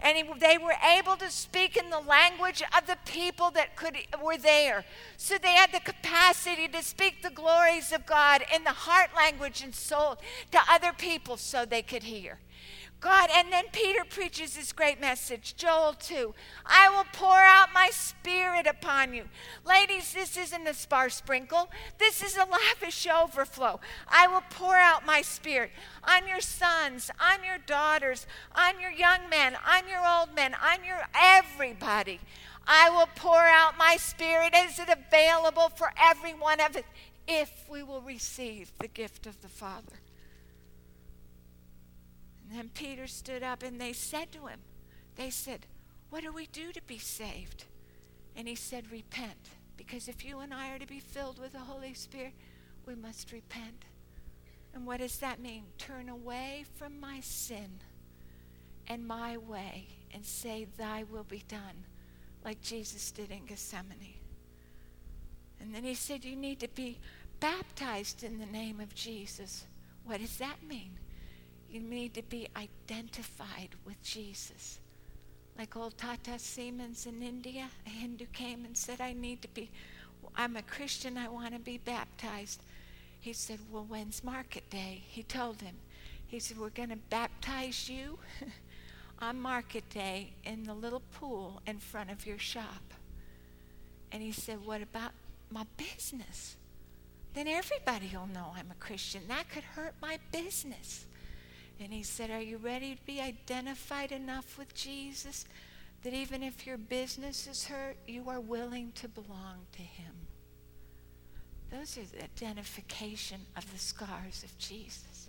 And 0.00 0.16
he, 0.16 0.24
they 0.38 0.58
were 0.58 0.76
able 0.82 1.16
to 1.16 1.30
speak 1.30 1.76
in 1.76 1.90
the 1.90 2.00
language 2.00 2.62
of 2.76 2.86
the 2.86 2.98
people 3.04 3.50
that 3.52 3.76
could, 3.76 3.96
were 4.22 4.38
there. 4.38 4.84
So 5.16 5.36
they 5.36 5.54
had 5.54 5.72
the 5.72 5.80
capacity 5.80 6.68
to 6.68 6.82
speak 6.82 7.22
the 7.22 7.30
glories 7.30 7.92
of 7.92 8.06
God 8.06 8.44
in 8.54 8.64
the 8.64 8.70
heart 8.70 9.10
language 9.14 9.62
and 9.62 9.74
soul 9.74 10.16
to 10.52 10.60
other 10.70 10.92
people 10.92 11.36
so 11.36 11.64
they 11.64 11.82
could 11.82 12.02
hear. 12.02 12.38
God, 13.04 13.28
and 13.36 13.52
then 13.52 13.66
Peter 13.70 14.02
preaches 14.08 14.56
this 14.56 14.72
great 14.72 14.98
message, 14.98 15.56
Joel 15.58 15.92
2. 15.92 16.34
I 16.64 16.88
will 16.88 17.04
pour 17.12 17.36
out 17.36 17.68
my 17.74 17.90
spirit 17.92 18.66
upon 18.66 19.12
you. 19.12 19.24
Ladies, 19.66 20.14
this 20.14 20.38
isn't 20.38 20.66
a 20.66 20.72
sparse 20.72 21.16
sprinkle, 21.16 21.68
this 21.98 22.22
is 22.22 22.38
a 22.38 22.46
lavish 22.46 23.06
overflow. 23.06 23.78
I 24.08 24.26
will 24.26 24.42
pour 24.48 24.76
out 24.76 25.04
my 25.04 25.20
spirit 25.20 25.70
on 26.02 26.26
your 26.26 26.40
sons, 26.40 27.10
on 27.20 27.44
your 27.44 27.58
daughters, 27.58 28.26
on 28.56 28.80
your 28.80 28.90
young 28.90 29.28
men, 29.28 29.54
on 29.54 29.86
your 29.86 30.00
old 30.06 30.34
men, 30.34 30.54
on 30.54 30.82
your 30.82 31.02
everybody. 31.14 32.20
I 32.66 32.88
will 32.88 33.10
pour 33.14 33.42
out 33.42 33.76
my 33.76 33.98
spirit. 33.98 34.54
Is 34.56 34.78
it 34.78 34.88
available 34.88 35.68
for 35.68 35.92
every 36.00 36.32
one 36.32 36.58
of 36.58 36.74
us 36.74 36.84
if 37.28 37.68
we 37.68 37.82
will 37.82 38.00
receive 38.00 38.72
the 38.78 38.88
gift 38.88 39.26
of 39.26 39.42
the 39.42 39.48
Father? 39.48 40.00
And 42.54 42.60
then 42.62 42.70
Peter 42.72 43.08
stood 43.08 43.42
up 43.42 43.64
and 43.64 43.80
they 43.80 43.92
said 43.92 44.30
to 44.30 44.46
him, 44.46 44.60
They 45.16 45.28
said, 45.28 45.66
What 46.10 46.22
do 46.22 46.32
we 46.32 46.46
do 46.46 46.70
to 46.70 46.80
be 46.82 46.98
saved? 46.98 47.64
And 48.36 48.46
he 48.46 48.54
said, 48.54 48.92
Repent. 48.92 49.48
Because 49.76 50.06
if 50.06 50.24
you 50.24 50.38
and 50.38 50.54
I 50.54 50.70
are 50.70 50.78
to 50.78 50.86
be 50.86 51.00
filled 51.00 51.40
with 51.40 51.54
the 51.54 51.58
Holy 51.58 51.94
Spirit, 51.94 52.34
we 52.86 52.94
must 52.94 53.32
repent. 53.32 53.86
And 54.72 54.86
what 54.86 55.00
does 55.00 55.18
that 55.18 55.40
mean? 55.40 55.64
Turn 55.78 56.08
away 56.08 56.64
from 56.76 57.00
my 57.00 57.18
sin 57.18 57.80
and 58.86 59.04
my 59.04 59.36
way 59.36 59.88
and 60.12 60.24
say, 60.24 60.68
Thy 60.78 61.02
will 61.10 61.24
be 61.24 61.42
done, 61.48 61.86
like 62.44 62.62
Jesus 62.62 63.10
did 63.10 63.32
in 63.32 63.46
Gethsemane. 63.46 64.20
And 65.58 65.74
then 65.74 65.82
he 65.82 65.94
said, 65.94 66.24
You 66.24 66.36
need 66.36 66.60
to 66.60 66.68
be 66.68 67.00
baptized 67.40 68.22
in 68.22 68.38
the 68.38 68.46
name 68.46 68.78
of 68.78 68.94
Jesus. 68.94 69.66
What 70.04 70.20
does 70.20 70.36
that 70.36 70.62
mean? 70.62 71.00
You 71.74 71.80
need 71.80 72.14
to 72.14 72.22
be 72.22 72.46
identified 72.56 73.70
with 73.84 74.00
Jesus. 74.00 74.78
Like 75.58 75.76
old 75.76 75.98
Tata 75.98 76.38
Siemens 76.38 77.04
in 77.04 77.20
India, 77.20 77.68
a 77.84 77.90
Hindu 77.90 78.26
came 78.32 78.64
and 78.64 78.76
said, 78.76 79.00
I 79.00 79.12
need 79.12 79.42
to 79.42 79.48
be, 79.48 79.72
I'm 80.36 80.54
a 80.54 80.62
Christian, 80.62 81.18
I 81.18 81.26
want 81.26 81.52
to 81.52 81.58
be 81.58 81.78
baptized. 81.78 82.62
He 83.18 83.32
said, 83.32 83.58
Well, 83.72 83.86
when's 83.88 84.22
market 84.22 84.70
day? 84.70 85.02
He 85.04 85.24
told 85.24 85.62
him. 85.62 85.74
He 86.28 86.38
said, 86.38 86.58
We're 86.58 86.68
going 86.68 86.90
to 86.90 86.96
baptize 87.10 87.88
you 87.88 88.20
on 89.18 89.40
market 89.40 89.90
day 89.90 90.34
in 90.44 90.62
the 90.62 90.74
little 90.74 91.02
pool 91.18 91.60
in 91.66 91.80
front 91.80 92.08
of 92.08 92.24
your 92.24 92.38
shop. 92.38 92.94
And 94.12 94.22
he 94.22 94.30
said, 94.30 94.64
What 94.64 94.80
about 94.80 95.10
my 95.50 95.66
business? 95.76 96.56
Then 97.34 97.48
everybody 97.48 98.12
will 98.12 98.28
know 98.28 98.52
I'm 98.56 98.70
a 98.70 98.78
Christian. 98.78 99.22
That 99.26 99.48
could 99.48 99.64
hurt 99.64 99.94
my 100.00 100.20
business. 100.30 101.06
And 101.84 101.92
he 101.92 102.02
said, 102.02 102.30
Are 102.30 102.40
you 102.40 102.56
ready 102.56 102.94
to 102.94 103.04
be 103.04 103.20
identified 103.20 104.10
enough 104.10 104.56
with 104.56 104.74
Jesus 104.74 105.44
that 106.02 106.14
even 106.14 106.42
if 106.42 106.66
your 106.66 106.78
business 106.78 107.46
is 107.46 107.66
hurt, 107.66 107.98
you 108.06 108.30
are 108.30 108.40
willing 108.40 108.92
to 108.92 109.06
belong 109.06 109.66
to 109.72 109.82
him? 109.82 110.14
Those 111.70 111.98
are 111.98 112.04
the 112.04 112.24
identification 112.24 113.42
of 113.54 113.70
the 113.70 113.78
scars 113.78 114.42
of 114.44 114.56
Jesus. 114.56 115.28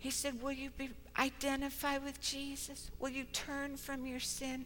He 0.00 0.10
said, 0.10 0.42
Will 0.42 0.52
you 0.52 0.70
be 0.70 0.90
identify 1.16 1.98
with 1.98 2.20
Jesus? 2.20 2.90
Will 2.98 3.10
you 3.10 3.24
turn 3.32 3.76
from 3.76 4.04
your 4.04 4.20
sin? 4.20 4.64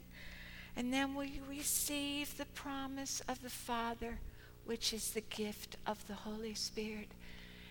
And 0.76 0.90
then 0.90 1.14
will 1.14 1.24
you 1.24 1.42
receive 1.46 2.38
the 2.38 2.46
promise 2.46 3.20
of 3.28 3.42
the 3.42 3.50
Father, 3.50 4.18
which 4.64 4.94
is 4.94 5.10
the 5.10 5.20
gift 5.20 5.76
of 5.86 6.06
the 6.06 6.14
Holy 6.14 6.54
Spirit? 6.54 7.08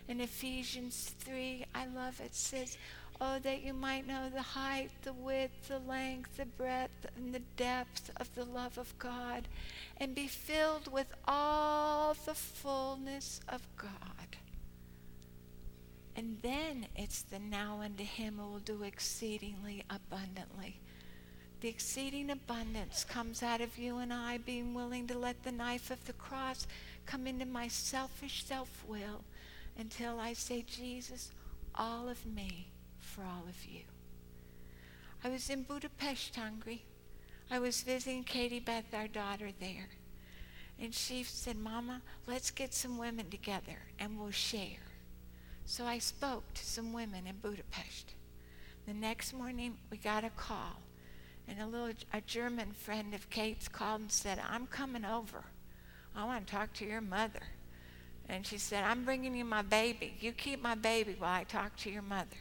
In 0.10 0.22
Ephesians 0.22 1.14
3, 1.20 1.66
I 1.76 1.86
love 1.86 2.20
it, 2.20 2.34
says, 2.34 2.80
Oh, 3.22 3.38
that 3.40 3.64
you 3.64 3.74
might 3.74 4.08
know 4.08 4.30
the 4.30 4.42
height, 4.42 4.92
the 5.04 5.12
width, 5.12 5.68
the 5.68 5.80
length, 5.80 6.38
the 6.38 6.46
breadth, 6.46 7.06
and 7.18 7.34
the 7.34 7.42
depth 7.58 8.10
of 8.16 8.34
the 8.34 8.46
love 8.46 8.78
of 8.78 8.98
God, 8.98 9.50
and 9.98 10.16
be 10.16 10.28
filled 10.28 10.90
with 10.90 11.12
all 11.28 12.16
the 12.26 12.34
fullness 12.34 13.42
of 13.50 13.68
God. 13.76 14.38
And 16.16 16.38
then 16.42 16.88
it's 16.96 17.22
the 17.24 17.40
now 17.40 17.82
unto 17.84 18.06
him 18.06 18.38
who 18.38 18.52
will 18.52 18.60
do 18.60 18.84
exceedingly 18.84 19.84
abundantly. 19.90 20.80
The 21.60 21.68
exceeding 21.68 22.30
abundance 22.30 23.04
comes 23.04 23.44
out 23.44 23.60
of 23.60 23.78
you 23.78 23.98
and 23.98 24.14
I 24.14 24.38
being 24.38 24.74
willing 24.74 25.08
to 25.08 25.18
let 25.18 25.44
the 25.44 25.52
knife 25.52 25.92
of 25.92 26.06
the 26.06 26.14
cross 26.14 26.68
come 27.06 27.28
into 27.28 27.46
my 27.46 27.68
selfish 27.68 28.46
self 28.46 28.86
will 28.88 29.26
until 29.78 30.20
I 30.22 30.34
say, 30.34 30.62
Jesus, 30.62 31.32
all 31.76 32.08
of 32.08 32.26
me 32.26 32.68
for 33.10 33.24
all 33.24 33.46
of 33.48 33.66
you. 33.66 33.82
I 35.24 35.30
was 35.30 35.50
in 35.50 35.64
Budapest, 35.64 36.36
Hungary. 36.36 36.84
I 37.52 37.60
was 37.60 37.82
visiting 37.82 38.24
Katie 38.24 38.60
Beth, 38.60 38.94
our 38.94 39.08
daughter, 39.08 39.50
there. 39.60 39.90
And 40.80 40.94
she 40.94 41.24
said, 41.24 41.58
Mama, 41.58 42.02
let's 42.28 42.52
get 42.52 42.74
some 42.74 42.98
women 42.98 43.30
together 43.30 43.80
and 44.00 44.18
we'll 44.18 44.32
share. 44.32 44.86
So 45.66 45.86
I 45.86 45.98
spoke 45.98 46.54
to 46.54 46.66
some 46.66 46.94
women 46.94 47.28
in 47.28 47.36
Budapest. 47.42 48.14
The 48.88 48.94
next 48.94 49.34
morning, 49.34 49.78
we 49.92 49.98
got 49.98 50.24
a 50.24 50.30
call. 50.30 50.82
And 51.48 51.60
a 51.60 51.66
little 51.66 51.96
a 52.14 52.22
German 52.22 52.72
friend 52.72 53.14
of 53.14 53.30
Kate's 53.30 53.68
called 53.68 54.02
and 54.02 54.12
said, 54.12 54.40
I'm 54.50 54.68
coming 54.68 55.04
over. 55.04 55.44
I 56.16 56.26
want 56.26 56.48
to 56.48 56.54
talk 56.54 56.74
to 56.74 56.86
your 56.86 57.02
mother. 57.02 57.42
And 58.30 58.46
she 58.46 58.60
said, 58.60 58.84
I'm 58.84 59.04
bringing 59.04 59.36
you 59.36 59.44
my 59.44 59.64
baby. 59.64 60.14
You 60.20 60.32
keep 60.32 60.62
my 60.62 60.76
baby 60.76 61.16
while 61.18 61.34
I 61.34 61.44
talk 61.44 61.76
to 61.78 61.90
your 61.90 62.04
mother. 62.04 62.38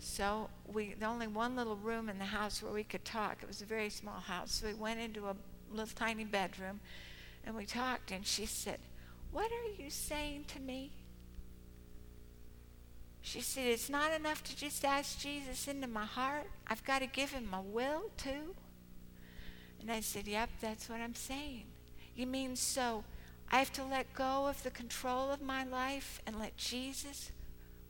So 0.00 0.48
we, 0.66 0.94
the 0.94 1.06
only 1.06 1.26
one 1.26 1.56
little 1.56 1.76
room 1.76 2.08
in 2.08 2.18
the 2.18 2.24
house 2.24 2.62
where 2.62 2.72
we 2.72 2.84
could 2.84 3.04
talk. 3.04 3.42
It 3.42 3.46
was 3.48 3.60
a 3.60 3.66
very 3.66 3.90
small 3.90 4.18
house. 4.18 4.52
So 4.52 4.66
we 4.66 4.74
went 4.74 4.98
into 4.98 5.26
a 5.26 5.36
little 5.70 5.94
tiny 5.94 6.24
bedroom 6.24 6.80
and 7.44 7.54
we 7.54 7.66
talked. 7.66 8.10
And 8.10 8.26
she 8.26 8.46
said, 8.46 8.78
What 9.30 9.50
are 9.52 9.82
you 9.82 9.90
saying 9.90 10.46
to 10.48 10.60
me? 10.60 10.92
She 13.20 13.42
said, 13.42 13.66
It's 13.66 13.90
not 13.90 14.12
enough 14.12 14.42
to 14.44 14.56
just 14.56 14.84
ask 14.84 15.18
Jesus 15.20 15.68
into 15.68 15.86
my 15.86 16.06
heart. 16.06 16.46
I've 16.66 16.84
got 16.84 17.00
to 17.00 17.06
give 17.06 17.30
him 17.32 17.48
my 17.50 17.60
will 17.60 18.04
too. 18.16 18.54
And 19.80 19.92
I 19.92 20.00
said, 20.00 20.26
Yep, 20.26 20.48
that's 20.62 20.88
what 20.88 21.00
I'm 21.00 21.14
saying. 21.14 21.64
You 22.16 22.26
mean 22.26 22.56
so 22.56 23.04
I 23.50 23.58
have 23.58 23.72
to 23.74 23.84
let 23.84 24.14
go 24.14 24.46
of 24.46 24.62
the 24.62 24.70
control 24.70 25.30
of 25.30 25.42
my 25.42 25.64
life 25.64 26.22
and 26.26 26.38
let 26.38 26.56
Jesus 26.56 27.32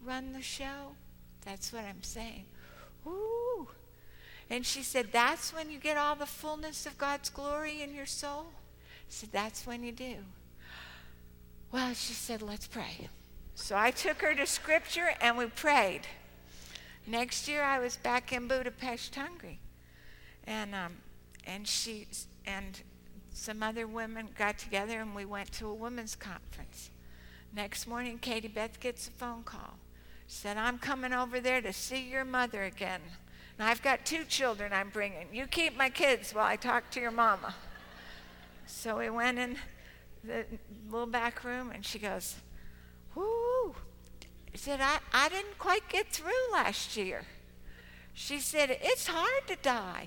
run 0.05 0.33
the 0.33 0.43
show. 0.43 0.97
That's 1.45 1.73
what 1.73 1.85
I'm 1.85 2.03
saying. 2.03 2.45
Ooh. 3.07 3.69
And 4.49 4.67
she 4.67 4.83
said, 4.83 5.09
That's 5.13 5.55
when 5.55 5.71
you 5.71 5.79
get 5.79 5.97
all 5.97 6.17
the 6.17 6.27
fullness 6.27 6.87
of 6.87 6.99
God's 6.99 7.31
glory 7.31 7.83
in 7.83 7.95
your 7.95 8.07
soul? 8.07 8.47
I 8.51 9.09
said, 9.09 9.31
That's 9.33 9.67
when 9.67 9.83
you 9.83 9.93
do. 9.93 10.17
Well, 11.73 11.95
she 11.95 12.13
said, 12.13 12.43
Let's 12.43 12.67
pray. 12.67 13.09
So 13.55 13.77
I 13.77 13.91
took 13.91 14.23
her 14.23 14.35
to 14.35 14.47
scripture 14.47 15.11
and 15.21 15.37
we 15.37 15.47
prayed. 15.47 16.03
Next 17.07 17.49
year 17.49 17.63
I 17.63 17.79
was 17.79 17.97
back 17.97 18.33
in 18.33 18.49
Budapest, 18.49 19.15
Hungary. 19.15 19.61
And 20.45 20.75
um, 20.75 20.97
and 21.47 21.67
she 21.67 22.07
and 22.47 22.81
some 23.33 23.63
other 23.63 23.87
women 23.87 24.29
got 24.37 24.59
together 24.59 25.01
and 25.01 25.15
we 25.15 25.25
went 25.25 25.53
to 25.53 25.67
a 25.67 25.75
women's 25.75 26.17
conference. 26.17 26.91
Next 27.55 27.87
morning, 27.87 28.19
Katie 28.19 28.49
Beth 28.49 28.79
gets 28.81 29.09
a 29.09 29.11
phone 29.11 29.43
call. 29.43 29.75
Said, 30.33 30.57
I'm 30.57 30.79
coming 30.79 31.13
over 31.13 31.41
there 31.41 31.61
to 31.61 31.73
see 31.73 32.09
your 32.09 32.25
mother 32.25 32.63
again. 32.63 33.01
And 33.59 33.69
I've 33.69 33.83
got 33.83 34.07
two 34.07 34.25
children 34.25 34.73
I'm 34.73 34.89
bringing. 34.89 35.27
You 35.33 35.49
keep 35.49 35.77
my 35.77 35.91
kids 35.91 36.33
while 36.33 36.47
I 36.47 36.55
talk 36.55 36.89
to 36.93 37.01
your 37.01 37.11
mama. 37.11 37.53
So 38.65 38.99
we 38.99 39.11
went 39.11 39.41
in 39.41 39.57
the 40.23 40.47
little 40.89 41.09
back 41.09 41.43
room, 41.43 41.73
and 41.75 41.85
she 41.85 41.99
goes, 41.99 42.37
Whoo. 43.17 43.75
Said, 44.55 44.81
I, 44.81 44.99
I 45.13 45.29
didn't 45.31 45.59
quite 45.59 45.89
get 45.89 46.13
through 46.13 46.53
last 46.53 46.97
year. 46.97 47.25
She 48.15 48.39
said, 48.39 48.79
It's 48.81 49.09
hard 49.09 49.49
to 49.49 49.57
die. 49.57 50.07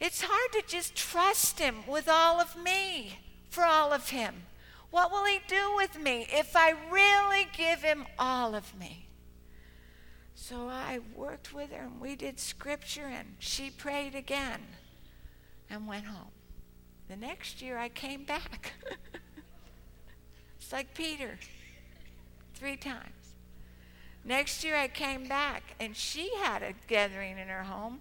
It's 0.00 0.22
hard 0.22 0.52
to 0.52 0.62
just 0.66 0.96
trust 0.96 1.58
Him 1.58 1.86
with 1.86 2.08
all 2.08 2.40
of 2.40 2.56
me, 2.56 3.18
for 3.50 3.64
all 3.64 3.92
of 3.92 4.08
Him. 4.08 4.44
What 4.90 5.10
will 5.10 5.24
He 5.24 5.40
do 5.46 5.74
with 5.76 5.98
me 5.98 6.26
if 6.30 6.56
I 6.56 6.74
really 6.90 7.46
give 7.56 7.82
Him 7.82 8.06
all 8.18 8.54
of 8.54 8.78
me? 8.78 9.08
So 10.34 10.68
I 10.68 11.00
worked 11.14 11.52
with 11.52 11.70
her 11.70 11.82
and 11.82 12.00
we 12.00 12.16
did 12.16 12.40
scripture 12.40 13.06
and 13.06 13.36
she 13.38 13.70
prayed 13.70 14.14
again 14.14 14.60
and 15.68 15.86
went 15.86 16.06
home. 16.06 16.32
The 17.08 17.16
next 17.16 17.60
year 17.60 17.76
I 17.76 17.88
came 17.88 18.24
back. 18.24 18.72
it's 20.58 20.72
like 20.72 20.94
Peter, 20.94 21.38
three 22.54 22.76
times. 22.76 23.34
Next 24.24 24.64
year 24.64 24.76
I 24.76 24.88
came 24.88 25.28
back 25.28 25.74
and 25.78 25.96
she 25.96 26.30
had 26.36 26.62
a 26.62 26.74
gathering 26.88 27.38
in 27.38 27.48
her 27.48 27.64
home. 27.64 28.00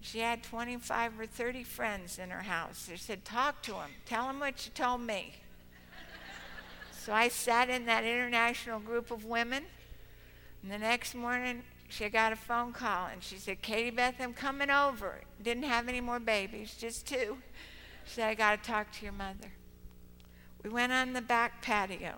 She 0.00 0.20
had 0.20 0.42
25 0.42 1.20
or 1.20 1.26
30 1.26 1.64
friends 1.64 2.18
in 2.18 2.30
her 2.30 2.42
house. 2.42 2.86
They 2.86 2.96
said, 2.96 3.24
Talk 3.24 3.62
to 3.62 3.72
them. 3.72 3.90
Tell 4.04 4.26
them 4.26 4.40
what 4.40 4.66
you 4.66 4.72
told 4.72 5.00
me. 5.00 5.34
So 7.04 7.12
I 7.12 7.28
sat 7.28 7.68
in 7.68 7.84
that 7.84 8.02
international 8.04 8.80
group 8.80 9.10
of 9.10 9.26
women. 9.26 9.64
And 10.62 10.72
the 10.72 10.78
next 10.78 11.14
morning, 11.14 11.62
she 11.88 12.08
got 12.08 12.32
a 12.32 12.36
phone 12.36 12.72
call 12.72 13.08
and 13.12 13.22
she 13.22 13.36
said, 13.36 13.60
Katie 13.60 13.90
Beth, 13.90 14.14
I'm 14.18 14.32
coming 14.32 14.70
over. 14.70 15.20
Didn't 15.42 15.64
have 15.64 15.86
any 15.86 16.00
more 16.00 16.18
babies, 16.18 16.74
just 16.78 17.06
two. 17.06 17.36
She 18.06 18.14
said, 18.14 18.30
I 18.30 18.34
got 18.34 18.62
to 18.62 18.70
talk 18.70 18.90
to 18.92 19.02
your 19.02 19.12
mother. 19.12 19.52
We 20.62 20.70
went 20.70 20.92
on 20.92 21.12
the 21.12 21.20
back 21.20 21.60
patio. 21.60 22.14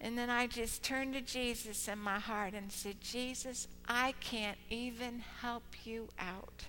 And 0.00 0.16
then 0.16 0.30
I 0.30 0.46
just 0.46 0.82
turned 0.82 1.12
to 1.12 1.20
Jesus 1.20 1.88
in 1.88 1.98
my 1.98 2.18
heart 2.18 2.54
and 2.54 2.72
said, 2.72 3.02
Jesus, 3.02 3.68
I 3.86 4.14
can't 4.20 4.58
even 4.70 5.22
help 5.42 5.64
you 5.84 6.08
out. 6.18 6.64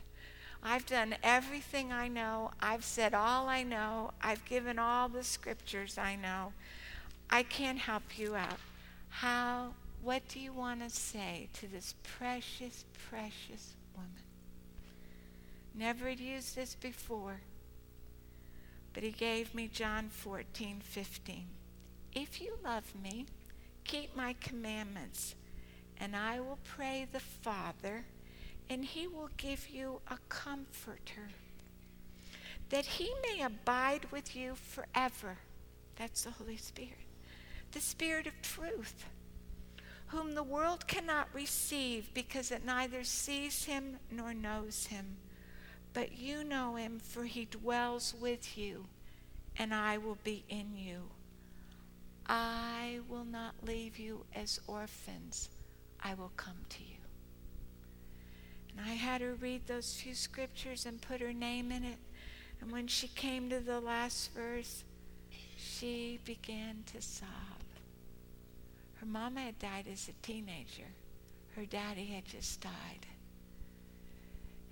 I've 0.65 0.86
done 0.86 1.15
everything 1.21 1.91
I 1.91 2.08
know. 2.08 2.52
I've 2.62 2.86
said 2.86 3.13
all 3.13 3.49
I 3.49 3.63
know. 3.63 4.12
I've 4.21 4.45
given 4.45 4.80
all 4.80 5.10
the 5.10 5.23
scriptures 5.23 5.97
I 5.97 6.15
know. 6.15 6.54
I 7.30 7.43
can't 7.43 7.80
help 7.80 8.17
you 8.17 8.36
out. 8.36 8.60
How, 9.10 9.73
what 10.02 10.26
do 10.30 10.39
you 10.39 10.54
want 10.54 10.82
to 10.82 10.89
say 10.89 11.49
to 11.54 11.67
this 11.67 11.95
precious, 12.04 12.86
precious 13.10 13.73
woman? 13.93 14.12
Never 15.76 16.08
had 16.08 16.19
used 16.19 16.56
this 16.56 16.76
before, 16.76 17.41
but 18.93 19.04
he 19.04 19.12
gave 19.12 19.54
me 19.54 19.67
John 19.67 20.08
14, 20.10 20.80
15. 20.82 21.45
If 22.13 22.41
you 22.41 22.58
love 22.63 22.93
me, 22.95 23.26
keep 23.84 24.15
my 24.15 24.36
commandments, 24.39 25.36
and 25.99 26.15
I 26.15 26.39
will 26.39 26.60
pray 26.63 27.08
the 27.12 27.19
Father, 27.19 28.06
and 28.69 28.86
he 28.86 29.08
will 29.08 29.30
give 29.38 29.69
you 29.69 30.02
a 30.08 30.17
comforter, 30.30 31.30
that 32.69 32.86
he 32.86 33.12
may 33.21 33.43
abide 33.43 34.12
with 34.12 34.36
you 34.36 34.56
forever. 34.56 35.38
That's 35.95 36.23
the 36.23 36.32
Holy 36.32 36.58
Spirit, 36.58 37.08
the 37.71 37.82
Spirit 37.82 38.28
of 38.28 38.41
truth, 38.41 39.06
whom 40.08 40.34
the 40.34 40.43
world 40.43 40.88
cannot 40.88 41.28
receive 41.34 42.13
because 42.13 42.52
it 42.52 42.65
neither 42.65 43.04
sees 43.04 43.65
him 43.65 43.97
nor 44.12 44.34
knows 44.34 44.88
him. 44.88 45.17
But 45.93 46.17
you 46.17 46.43
know 46.43 46.76
him, 46.76 46.99
for 46.99 47.26
he 47.26 47.45
dwells 47.45 48.15
with 48.19 48.58
you, 48.58 48.86
and 49.58 49.73
I 49.73 49.99
will 49.99 50.17
be 50.23 50.43
in 50.49 50.76
you. 50.76 51.04
I 52.26 52.99
will 53.10 53.26
not 53.26 53.54
leave 53.65 53.99
you 53.99 54.26
as 54.34 54.60
orphans. 54.65 55.49
I 56.02 56.15
will 56.15 56.32
come 56.36 56.58
to 56.69 56.80
you. 56.80 56.92
And 58.78 58.86
I 58.86 58.94
had 58.94 59.22
her 59.22 59.34
read 59.34 59.68
those 59.68 59.96
few 59.96 60.16
scriptures 60.16 60.86
and 60.86 61.02
put 61.02 61.22
her 61.22 61.34
name 61.34 61.72
in 61.72 61.84
it. 61.84 61.98
And 62.62 62.72
when 62.72 62.88
she 62.88 63.08
came 63.08 63.50
to 63.50 63.60
the 63.60 63.80
last 63.80 64.34
verse, 64.34 64.84
she 65.58 66.20
began 66.26 66.84
to 66.94 67.02
sob. 67.02 67.28
Her 68.96 69.06
mama 69.06 69.42
had 69.42 69.60
died 69.60 69.86
as 69.92 70.08
a 70.08 70.26
teenager. 70.26 70.92
Her 71.56 71.66
daddy 71.66 72.06
had 72.06 72.26
just 72.26 72.62
died. 72.62 73.06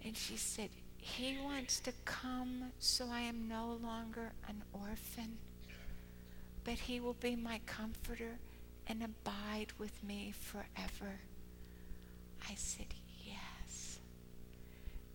And 0.03 0.17
she 0.17 0.37
said, 0.37 0.69
He 0.97 1.37
wants 1.43 1.79
to 1.81 1.91
come 2.05 2.71
so 2.79 3.07
I 3.11 3.21
am 3.21 3.47
no 3.47 3.77
longer 3.83 4.31
an 4.47 4.63
orphan 4.73 5.37
but 6.63 6.73
he 6.73 6.99
will 6.99 7.13
be 7.13 7.35
my 7.35 7.59
comforter 7.65 8.37
and 8.87 9.03
abide 9.03 9.67
with 9.77 10.03
me 10.03 10.33
forever. 10.39 11.19
I 12.49 12.55
said. 12.55 12.93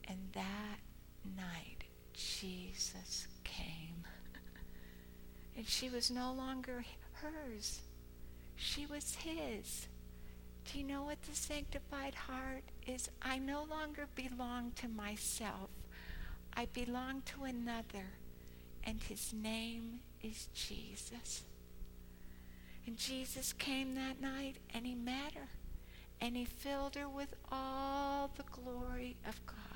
And 0.09 0.19
that 0.33 0.81
night, 1.37 1.85
Jesus 2.13 3.27
came. 3.45 4.05
and 5.57 5.67
she 5.67 5.89
was 5.89 6.11
no 6.11 6.33
longer 6.33 6.85
hers, 7.13 7.81
she 8.55 8.87
was 8.87 9.17
his. 9.17 9.89
Do 10.65 10.79
you 10.79 10.85
know 10.85 11.05
what 11.05 11.23
the 11.23 11.35
sanctified 11.35 12.15
heart 12.15 12.65
is? 12.87 13.09
I 13.23 13.39
no 13.39 13.63
longer 13.63 14.09
belong 14.15 14.73
to 14.77 14.89
myself. 14.89 15.71
I 16.57 16.67
belong 16.67 17.23
to 17.27 17.45
another, 17.45 18.15
and 18.83 19.01
his 19.01 19.33
name 19.33 20.01
is 20.23 20.49
Jesus. 20.55 21.43
And 22.87 22.97
Jesus 22.97 23.53
came 23.53 23.95
that 23.95 24.21
night 24.21 24.57
and 24.73 24.87
he 24.87 24.95
met 24.95 25.35
her 25.35 25.49
and 26.21 26.37
he 26.37 26.45
filled 26.45 26.95
her 26.95 27.09
with 27.09 27.35
all 27.51 28.31
the 28.37 28.45
glory 28.45 29.17
of 29.27 29.45
God. 29.45 29.76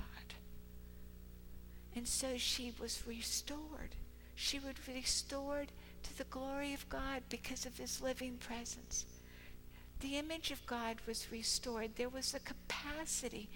And 1.95 2.07
so 2.07 2.37
she 2.37 2.73
was 2.79 3.03
restored. 3.07 3.95
She 4.35 4.59
was 4.59 4.75
restored 4.87 5.71
to 6.03 6.17
the 6.17 6.23
glory 6.25 6.73
of 6.73 6.89
God 6.89 7.23
because 7.29 7.65
of 7.65 7.77
his 7.77 8.01
living 8.01 8.37
presence. 8.37 9.05
The 9.99 10.17
image 10.17 10.49
of 10.49 10.65
God 10.65 10.97
was 11.05 11.31
restored. 11.31 11.91
There 11.95 12.09
was 12.09 12.33
a 12.33 12.39
capacity 12.39 13.49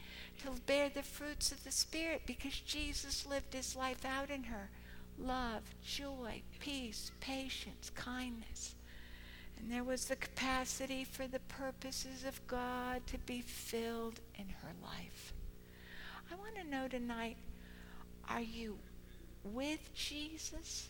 to 0.44 0.52
bear 0.68 0.90
the 0.90 1.02
fruits 1.02 1.52
of 1.52 1.64
the 1.64 1.72
Spirit 1.72 2.22
because 2.28 2.60
Jesus 2.60 3.26
lived 3.26 3.54
his 3.54 3.76
life 3.76 4.06
out 4.06 4.30
in 4.30 4.44
her 4.44 4.70
love, 5.18 5.64
joy, 5.84 6.44
peace, 6.60 7.12
patience, 7.20 7.90
kindness. 7.96 8.76
And 9.58 9.72
there 9.72 9.84
was 9.84 10.06
the 10.06 10.18
capacity 10.18 11.04
for 11.04 11.26
the 11.26 11.40
purposes 11.40 12.24
of 12.26 12.46
God 12.46 13.08
to 13.08 13.18
be 13.20 13.42
filled 13.42 14.20
in 14.36 14.46
her 14.62 14.74
life. 14.84 15.34
I 16.32 16.36
want 16.36 16.56
to 16.56 16.70
know 16.70 16.88
tonight 16.88 17.38
are 18.30 18.42
you 18.42 18.78
with 19.44 19.94
Jesus? 19.94 20.90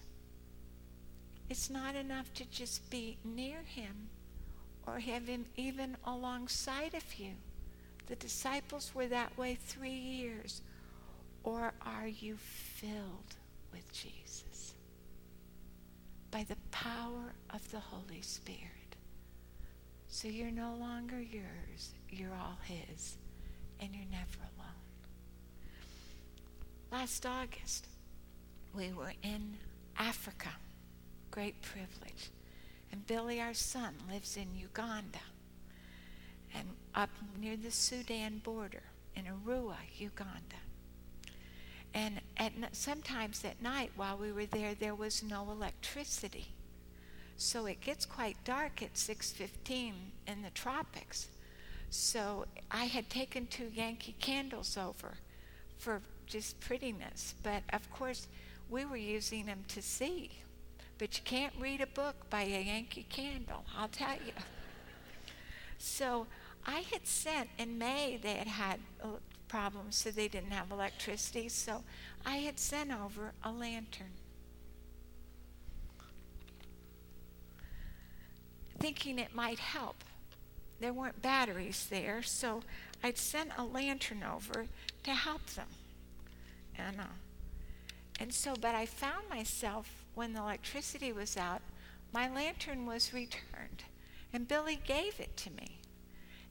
It's 1.49 1.69
not 1.69 1.95
enough 1.95 2.33
to 2.35 2.45
just 2.45 2.89
be 2.89 3.17
near 3.23 3.59
him 3.65 4.09
or 4.87 4.99
have 4.99 5.27
him 5.27 5.45
even 5.55 5.97
alongside 6.05 6.93
of 6.93 7.15
you. 7.15 7.33
The 8.07 8.15
disciples 8.15 8.91
were 8.93 9.07
that 9.07 9.37
way 9.37 9.55
three 9.55 9.89
years. 9.89 10.61
Or 11.43 11.73
are 11.85 12.07
you 12.07 12.37
filled? 12.37 13.35
with 13.75 13.91
Jesus 13.91 14.73
by 16.31 16.43
the 16.43 16.55
power 16.71 17.33
of 17.53 17.71
the 17.71 17.79
Holy 17.79 18.21
Spirit. 18.21 18.61
So 20.07 20.27
you're 20.29 20.51
no 20.51 20.75
longer 20.79 21.19
yours, 21.19 21.93
you're 22.09 22.33
all 22.33 22.57
His, 22.63 23.17
and 23.81 23.93
you're 23.93 24.09
never 24.09 24.39
alone. 24.39 24.54
Last 26.91 27.25
August, 27.25 27.87
we 28.73 28.91
were 28.93 29.13
in 29.23 29.57
Africa. 29.97 30.49
Great 31.31 31.61
privilege. 31.61 32.29
And 32.91 33.05
Billy, 33.07 33.41
our 33.41 33.53
son, 33.53 33.95
lives 34.09 34.37
in 34.37 34.55
Uganda 34.55 35.19
and 36.53 36.67
up 36.93 37.09
near 37.39 37.57
the 37.57 37.71
Sudan 37.71 38.39
border 38.43 38.83
in 39.15 39.25
Arua, 39.25 39.77
Uganda. 39.97 40.55
And 41.93 42.21
at, 42.37 42.53
sometimes 42.71 43.43
at 43.43 43.61
night 43.61 43.91
while 43.95 44.17
we 44.17 44.31
were 44.31 44.45
there, 44.45 44.75
there 44.75 44.95
was 44.95 45.23
no 45.23 45.49
electricity. 45.51 46.47
So 47.37 47.65
it 47.65 47.81
gets 47.81 48.05
quite 48.05 48.37
dark 48.43 48.81
at 48.81 48.93
6:15 48.95 49.93
in 50.27 50.41
the 50.41 50.49
tropics. 50.51 51.27
So 51.89 52.45
I 52.71 52.85
had 52.85 53.09
taken 53.09 53.47
two 53.47 53.69
Yankee 53.73 54.15
candles 54.19 54.77
over 54.77 55.17
for 55.77 56.01
just 56.25 56.59
prettiness, 56.59 57.35
but 57.43 57.63
of 57.73 57.89
course 57.91 58.27
we 58.69 58.85
were 58.85 58.97
using 58.97 59.45
them 59.45 59.63
to 59.67 59.81
see 59.81 60.31
But 60.97 61.17
you 61.17 61.23
can't 61.25 61.53
read 61.59 61.81
a 61.81 61.87
book 61.87 62.29
by 62.29 62.43
a 62.43 62.61
Yankee 62.61 63.05
candle, 63.09 63.65
I'll 63.77 63.89
tell 63.89 64.15
you. 64.15 64.31
So 65.77 66.25
I 66.65 66.79
had 66.91 67.05
sent 67.05 67.49
in 67.57 67.77
May, 67.77 68.17
they 68.21 68.35
had 68.35 68.47
had 68.47 68.79
uh, 69.03 69.07
problems, 69.47 69.97
so 69.97 70.09
they 70.09 70.27
didn't 70.27 70.51
have 70.51 70.71
electricity. 70.71 71.49
So 71.49 71.83
I 72.25 72.37
had 72.37 72.59
sent 72.59 72.91
over 72.91 73.33
a 73.43 73.51
lantern. 73.51 74.13
Thinking 78.79 79.19
it 79.19 79.35
might 79.35 79.59
help. 79.59 80.03
There 80.79 80.93
weren't 80.93 81.21
batteries 81.21 81.87
there, 81.89 82.21
so 82.23 82.61
I'd 83.03 83.17
sent 83.17 83.51
a 83.57 83.63
lantern 83.63 84.23
over 84.23 84.65
to 85.03 85.11
help 85.13 85.45
them. 85.47 85.67
Uh, 86.79 87.03
and 88.19 88.33
so, 88.33 88.53
but 88.59 88.75
I 88.75 88.85
found 88.85 89.29
myself 89.29 90.05
when 90.13 90.33
the 90.33 90.39
electricity 90.39 91.11
was 91.11 91.37
out, 91.37 91.61
my 92.13 92.29
lantern 92.29 92.85
was 92.85 93.13
returned. 93.13 93.83
And 94.33 94.47
Billy 94.47 94.79
gave 94.85 95.19
it 95.19 95.35
to 95.37 95.51
me. 95.51 95.79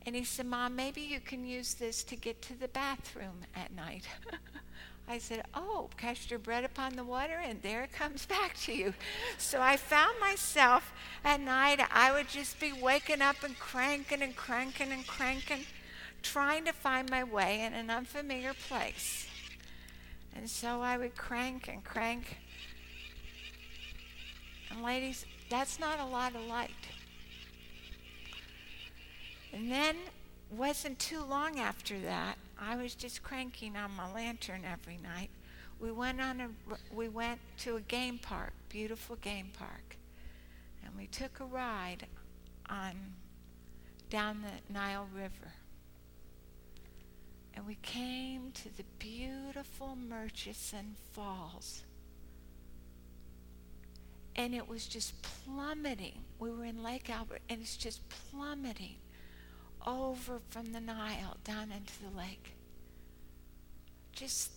And 0.05 0.15
he 0.15 0.23
said, 0.23 0.45
Mom, 0.45 0.75
maybe 0.75 1.01
you 1.01 1.19
can 1.19 1.45
use 1.45 1.73
this 1.73 2.03
to 2.03 2.15
get 2.15 2.41
to 2.43 2.53
the 2.53 2.67
bathroom 2.67 3.41
at 3.55 3.73
night. 3.73 4.07
I 5.07 5.17
said, 5.17 5.43
Oh, 5.53 5.89
cast 5.97 6.29
your 6.29 6.39
bread 6.39 6.63
upon 6.63 6.95
the 6.95 7.03
water, 7.03 7.39
and 7.43 7.61
there 7.61 7.83
it 7.83 7.91
comes 7.91 8.25
back 8.27 8.55
to 8.61 8.73
you. 8.73 8.93
So 9.37 9.61
I 9.61 9.77
found 9.77 10.19
myself 10.19 10.93
at 11.23 11.41
night, 11.41 11.79
I 11.91 12.11
would 12.11 12.27
just 12.27 12.59
be 12.59 12.71
waking 12.73 13.21
up 13.21 13.43
and 13.43 13.57
cranking 13.57 14.21
and 14.21 14.35
cranking 14.35 14.91
and 14.91 15.05
cranking, 15.05 15.65
trying 16.21 16.65
to 16.65 16.73
find 16.73 17.09
my 17.09 17.23
way 17.23 17.61
in 17.61 17.73
an 17.73 17.89
unfamiliar 17.89 18.53
place. 18.67 19.27
And 20.35 20.49
so 20.49 20.81
I 20.81 20.97
would 20.97 21.15
crank 21.15 21.67
and 21.67 21.83
crank. 21.83 22.37
And 24.69 24.83
ladies, 24.83 25.25
that's 25.49 25.79
not 25.79 25.99
a 25.99 26.05
lot 26.05 26.35
of 26.35 26.45
light. 26.45 26.71
And 29.53 29.71
then, 29.71 29.95
wasn't 30.51 30.99
too 30.99 31.23
long 31.23 31.59
after 31.59 31.97
that, 31.99 32.37
I 32.59 32.75
was 32.75 32.95
just 32.95 33.23
cranking 33.23 33.75
on 33.75 33.91
my 33.91 34.11
lantern 34.13 34.61
every 34.69 34.97
night. 34.97 35.29
We 35.79 35.91
went 35.91 36.21
on 36.21 36.39
a 36.39 36.49
we 36.93 37.09
went 37.09 37.39
to 37.59 37.75
a 37.75 37.81
game 37.81 38.17
park, 38.17 38.53
beautiful 38.69 39.17
game 39.17 39.51
park, 39.57 39.97
and 40.83 40.95
we 40.95 41.07
took 41.07 41.39
a 41.39 41.45
ride 41.45 42.07
on 42.69 42.93
down 44.09 44.41
the 44.41 44.73
Nile 44.73 45.07
River. 45.13 45.54
And 47.55 47.65
we 47.65 47.75
came 47.81 48.51
to 48.51 48.77
the 48.77 48.83
beautiful 48.99 49.95
Murchison 49.95 50.95
Falls. 51.13 51.83
And 54.35 54.53
it 54.53 54.67
was 54.67 54.85
just 54.85 55.13
plummeting. 55.21 56.25
We 56.39 56.51
were 56.51 56.65
in 56.65 56.83
Lake 56.83 57.09
Albert, 57.09 57.41
and 57.49 57.61
it's 57.61 57.77
just 57.77 58.01
plummeting 58.09 58.97
over 59.85 60.41
from 60.49 60.73
the 60.73 60.81
Nile 60.81 61.37
down 61.43 61.71
into 61.71 61.93
the 62.03 62.17
lake. 62.17 62.55
Just 64.11 64.51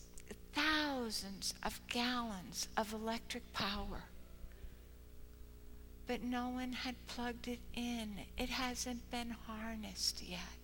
thousands 0.52 1.54
of 1.62 1.80
gallons 1.88 2.68
of 2.76 2.92
electric 2.92 3.52
power. 3.52 4.04
But 6.06 6.22
no 6.24 6.48
one 6.48 6.72
had 6.72 6.94
plugged 7.06 7.46
it 7.46 7.60
in. 7.74 8.14
It 8.36 8.48
hasn't 8.48 9.10
been 9.10 9.30
harnessed 9.46 10.22
yet. 10.22 10.57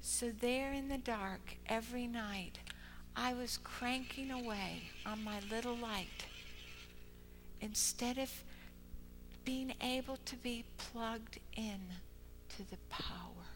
So, 0.00 0.30
there 0.30 0.72
in 0.72 0.88
the 0.88 0.98
dark, 0.98 1.56
every 1.66 2.06
night, 2.06 2.58
I 3.16 3.34
was 3.34 3.58
cranking 3.58 4.30
away 4.30 4.90
on 5.04 5.24
my 5.24 5.40
little 5.50 5.76
light 5.76 6.26
instead 7.60 8.18
of 8.18 8.30
being 9.44 9.74
able 9.80 10.16
to 10.24 10.36
be 10.36 10.64
plugged 10.76 11.38
in 11.56 11.80
to 12.50 12.70
the 12.70 12.76
power. 12.88 13.46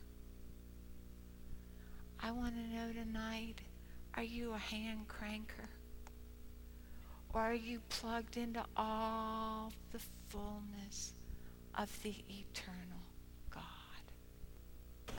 I 2.20 2.30
want 2.30 2.54
to 2.54 2.76
know 2.76 2.92
tonight 2.92 3.60
are 4.14 4.22
you 4.22 4.52
a 4.52 4.58
hand 4.58 5.06
cranker? 5.08 5.68
Or 7.32 7.40
are 7.40 7.54
you 7.54 7.80
plugged 7.88 8.36
into 8.36 8.62
all 8.76 9.72
the 9.90 10.00
fullness 10.28 11.14
of 11.76 11.90
the 12.02 12.14
eternal? 12.28 12.91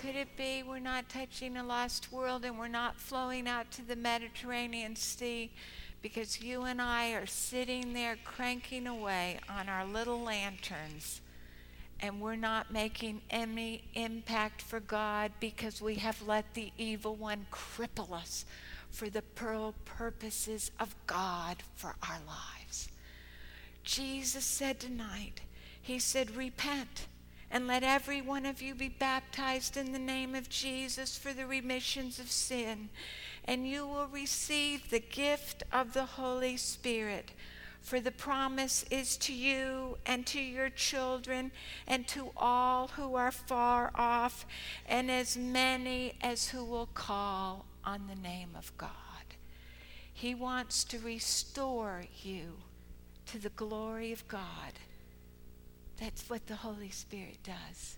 Could 0.04 0.18
it 0.18 0.36
be 0.36 0.64
we're 0.64 0.80
not 0.80 1.08
touching 1.08 1.56
a 1.56 1.64
lost 1.64 2.12
world 2.12 2.44
and 2.44 2.60
we're 2.60 2.68
not 2.68 3.00
flowing 3.00 3.48
out 3.48 3.72
to 3.72 3.88
the 3.88 3.96
Mediterranean 3.96 4.98
Sea 4.98 5.50
because 6.02 6.42
you 6.42 6.64
and 6.64 6.82
I 6.82 7.14
are 7.14 7.26
sitting 7.26 7.94
there 7.94 8.18
cranking 8.26 8.86
away 8.86 9.40
on 9.48 9.70
our 9.70 9.86
little 9.86 10.20
lanterns? 10.20 11.22
and 12.02 12.20
we're 12.20 12.36
not 12.36 12.70
making 12.70 13.22
any 13.30 13.82
impact 13.94 14.62
for 14.62 14.82
God 14.82 15.32
because 15.40 15.82
we 15.82 15.96
have 15.96 16.22
let 16.28 16.54
the 16.54 16.74
evil 16.78 17.16
one 17.16 17.46
cripple 17.50 18.12
us 18.12 18.44
for 18.90 19.10
the 19.10 19.22
pearl 19.22 19.74
purposes 19.86 20.70
of 20.82 20.94
God 21.08 21.64
for 21.78 21.96
our 22.10 22.20
lives. 22.28 22.90
Jesus 23.86 24.44
said 24.44 24.82
tonight, 24.82 25.40
He 25.82 25.98
said, 25.98 26.36
Repent 26.36 27.08
and 27.54 27.68
let 27.68 27.84
every 27.84 28.22
one 28.22 28.46
of 28.46 28.62
you 28.62 28.76
be 28.76 28.90
baptized 28.90 29.78
in 29.78 29.94
the 29.94 30.00
name 30.00 30.36
of 30.36 30.50
Jesus 30.50 31.18
for 31.18 31.32
the 31.32 31.48
remissions 31.48 32.20
of 32.20 32.30
sin, 32.30 32.90
and 33.46 33.66
you 33.66 33.88
will 33.88 34.08
receive 34.08 34.90
the 34.90 35.00
gift 35.00 35.64
of 35.72 35.94
the 35.94 36.06
Holy 36.06 36.58
Spirit 36.58 37.32
for 37.84 38.00
the 38.00 38.12
promise 38.12 38.86
is 38.90 39.18
to 39.18 39.34
you 39.34 39.98
and 40.06 40.26
to 40.26 40.40
your 40.40 40.70
children 40.70 41.52
and 41.86 42.08
to 42.08 42.32
all 42.38 42.88
who 42.88 43.16
are 43.16 43.32
far 43.32 43.92
off, 43.94 44.46
and 44.88 45.12
as 45.12 45.36
many 45.36 46.14
as 46.22 46.48
who 46.48 46.64
will 46.64 46.88
call 46.94 47.66
on 47.84 48.08
the 48.08 48.16
name 48.16 48.52
of 48.58 48.76
God. 48.78 48.90
He 50.14 50.34
wants 50.34 50.86
to 50.86 51.00
restore 51.00 52.06
you 52.24 52.54
to 53.26 53.38
the 53.38 53.50
glory 53.50 54.14
of 54.14 54.26
God. 54.30 54.80
That's 56.00 56.30
what 56.30 56.48
the 56.48 56.56
Holy 56.56 56.90
Spirit 56.90 57.38
does. 57.44 57.98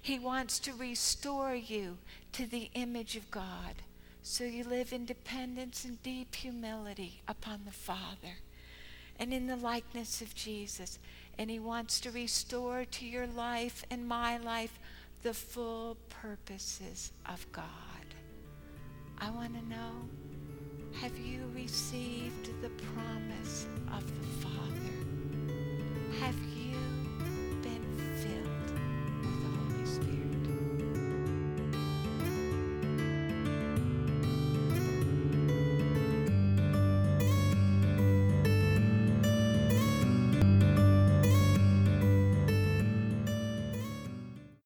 He 0.00 0.18
wants 0.18 0.58
to 0.60 0.74
restore 0.74 1.54
you 1.54 1.98
to 2.32 2.46
the 2.46 2.70
image 2.74 3.16
of 3.16 3.30
God 3.30 3.82
so 4.22 4.44
you 4.44 4.64
live 4.64 4.92
in 4.92 5.04
dependence 5.04 5.84
and 5.84 6.02
deep 6.02 6.34
humility 6.34 7.22
upon 7.26 7.62
the 7.64 7.72
Father 7.72 8.38
and 9.18 9.32
in 9.32 9.46
the 9.46 9.56
likeness 9.56 10.20
of 10.20 10.34
Jesus. 10.34 10.98
And 11.38 11.50
He 11.50 11.58
wants 11.58 12.00
to 12.00 12.10
restore 12.10 12.84
to 12.84 13.06
your 13.06 13.26
life 13.26 13.84
and 13.90 14.06
my 14.06 14.38
life 14.38 14.78
the 15.22 15.34
full 15.34 15.96
purposes 16.08 17.12
of 17.26 17.50
God. 17.52 17.64
I 19.18 19.30
want 19.30 19.54
to 19.54 19.68
know 19.68 20.08
have 21.00 21.16
you 21.18 21.50
received 21.54 22.50
the 22.60 22.68
promise 22.94 23.66
of 23.92 24.06
the 24.06 24.46
Father? 24.46 26.20
Have 26.20 26.36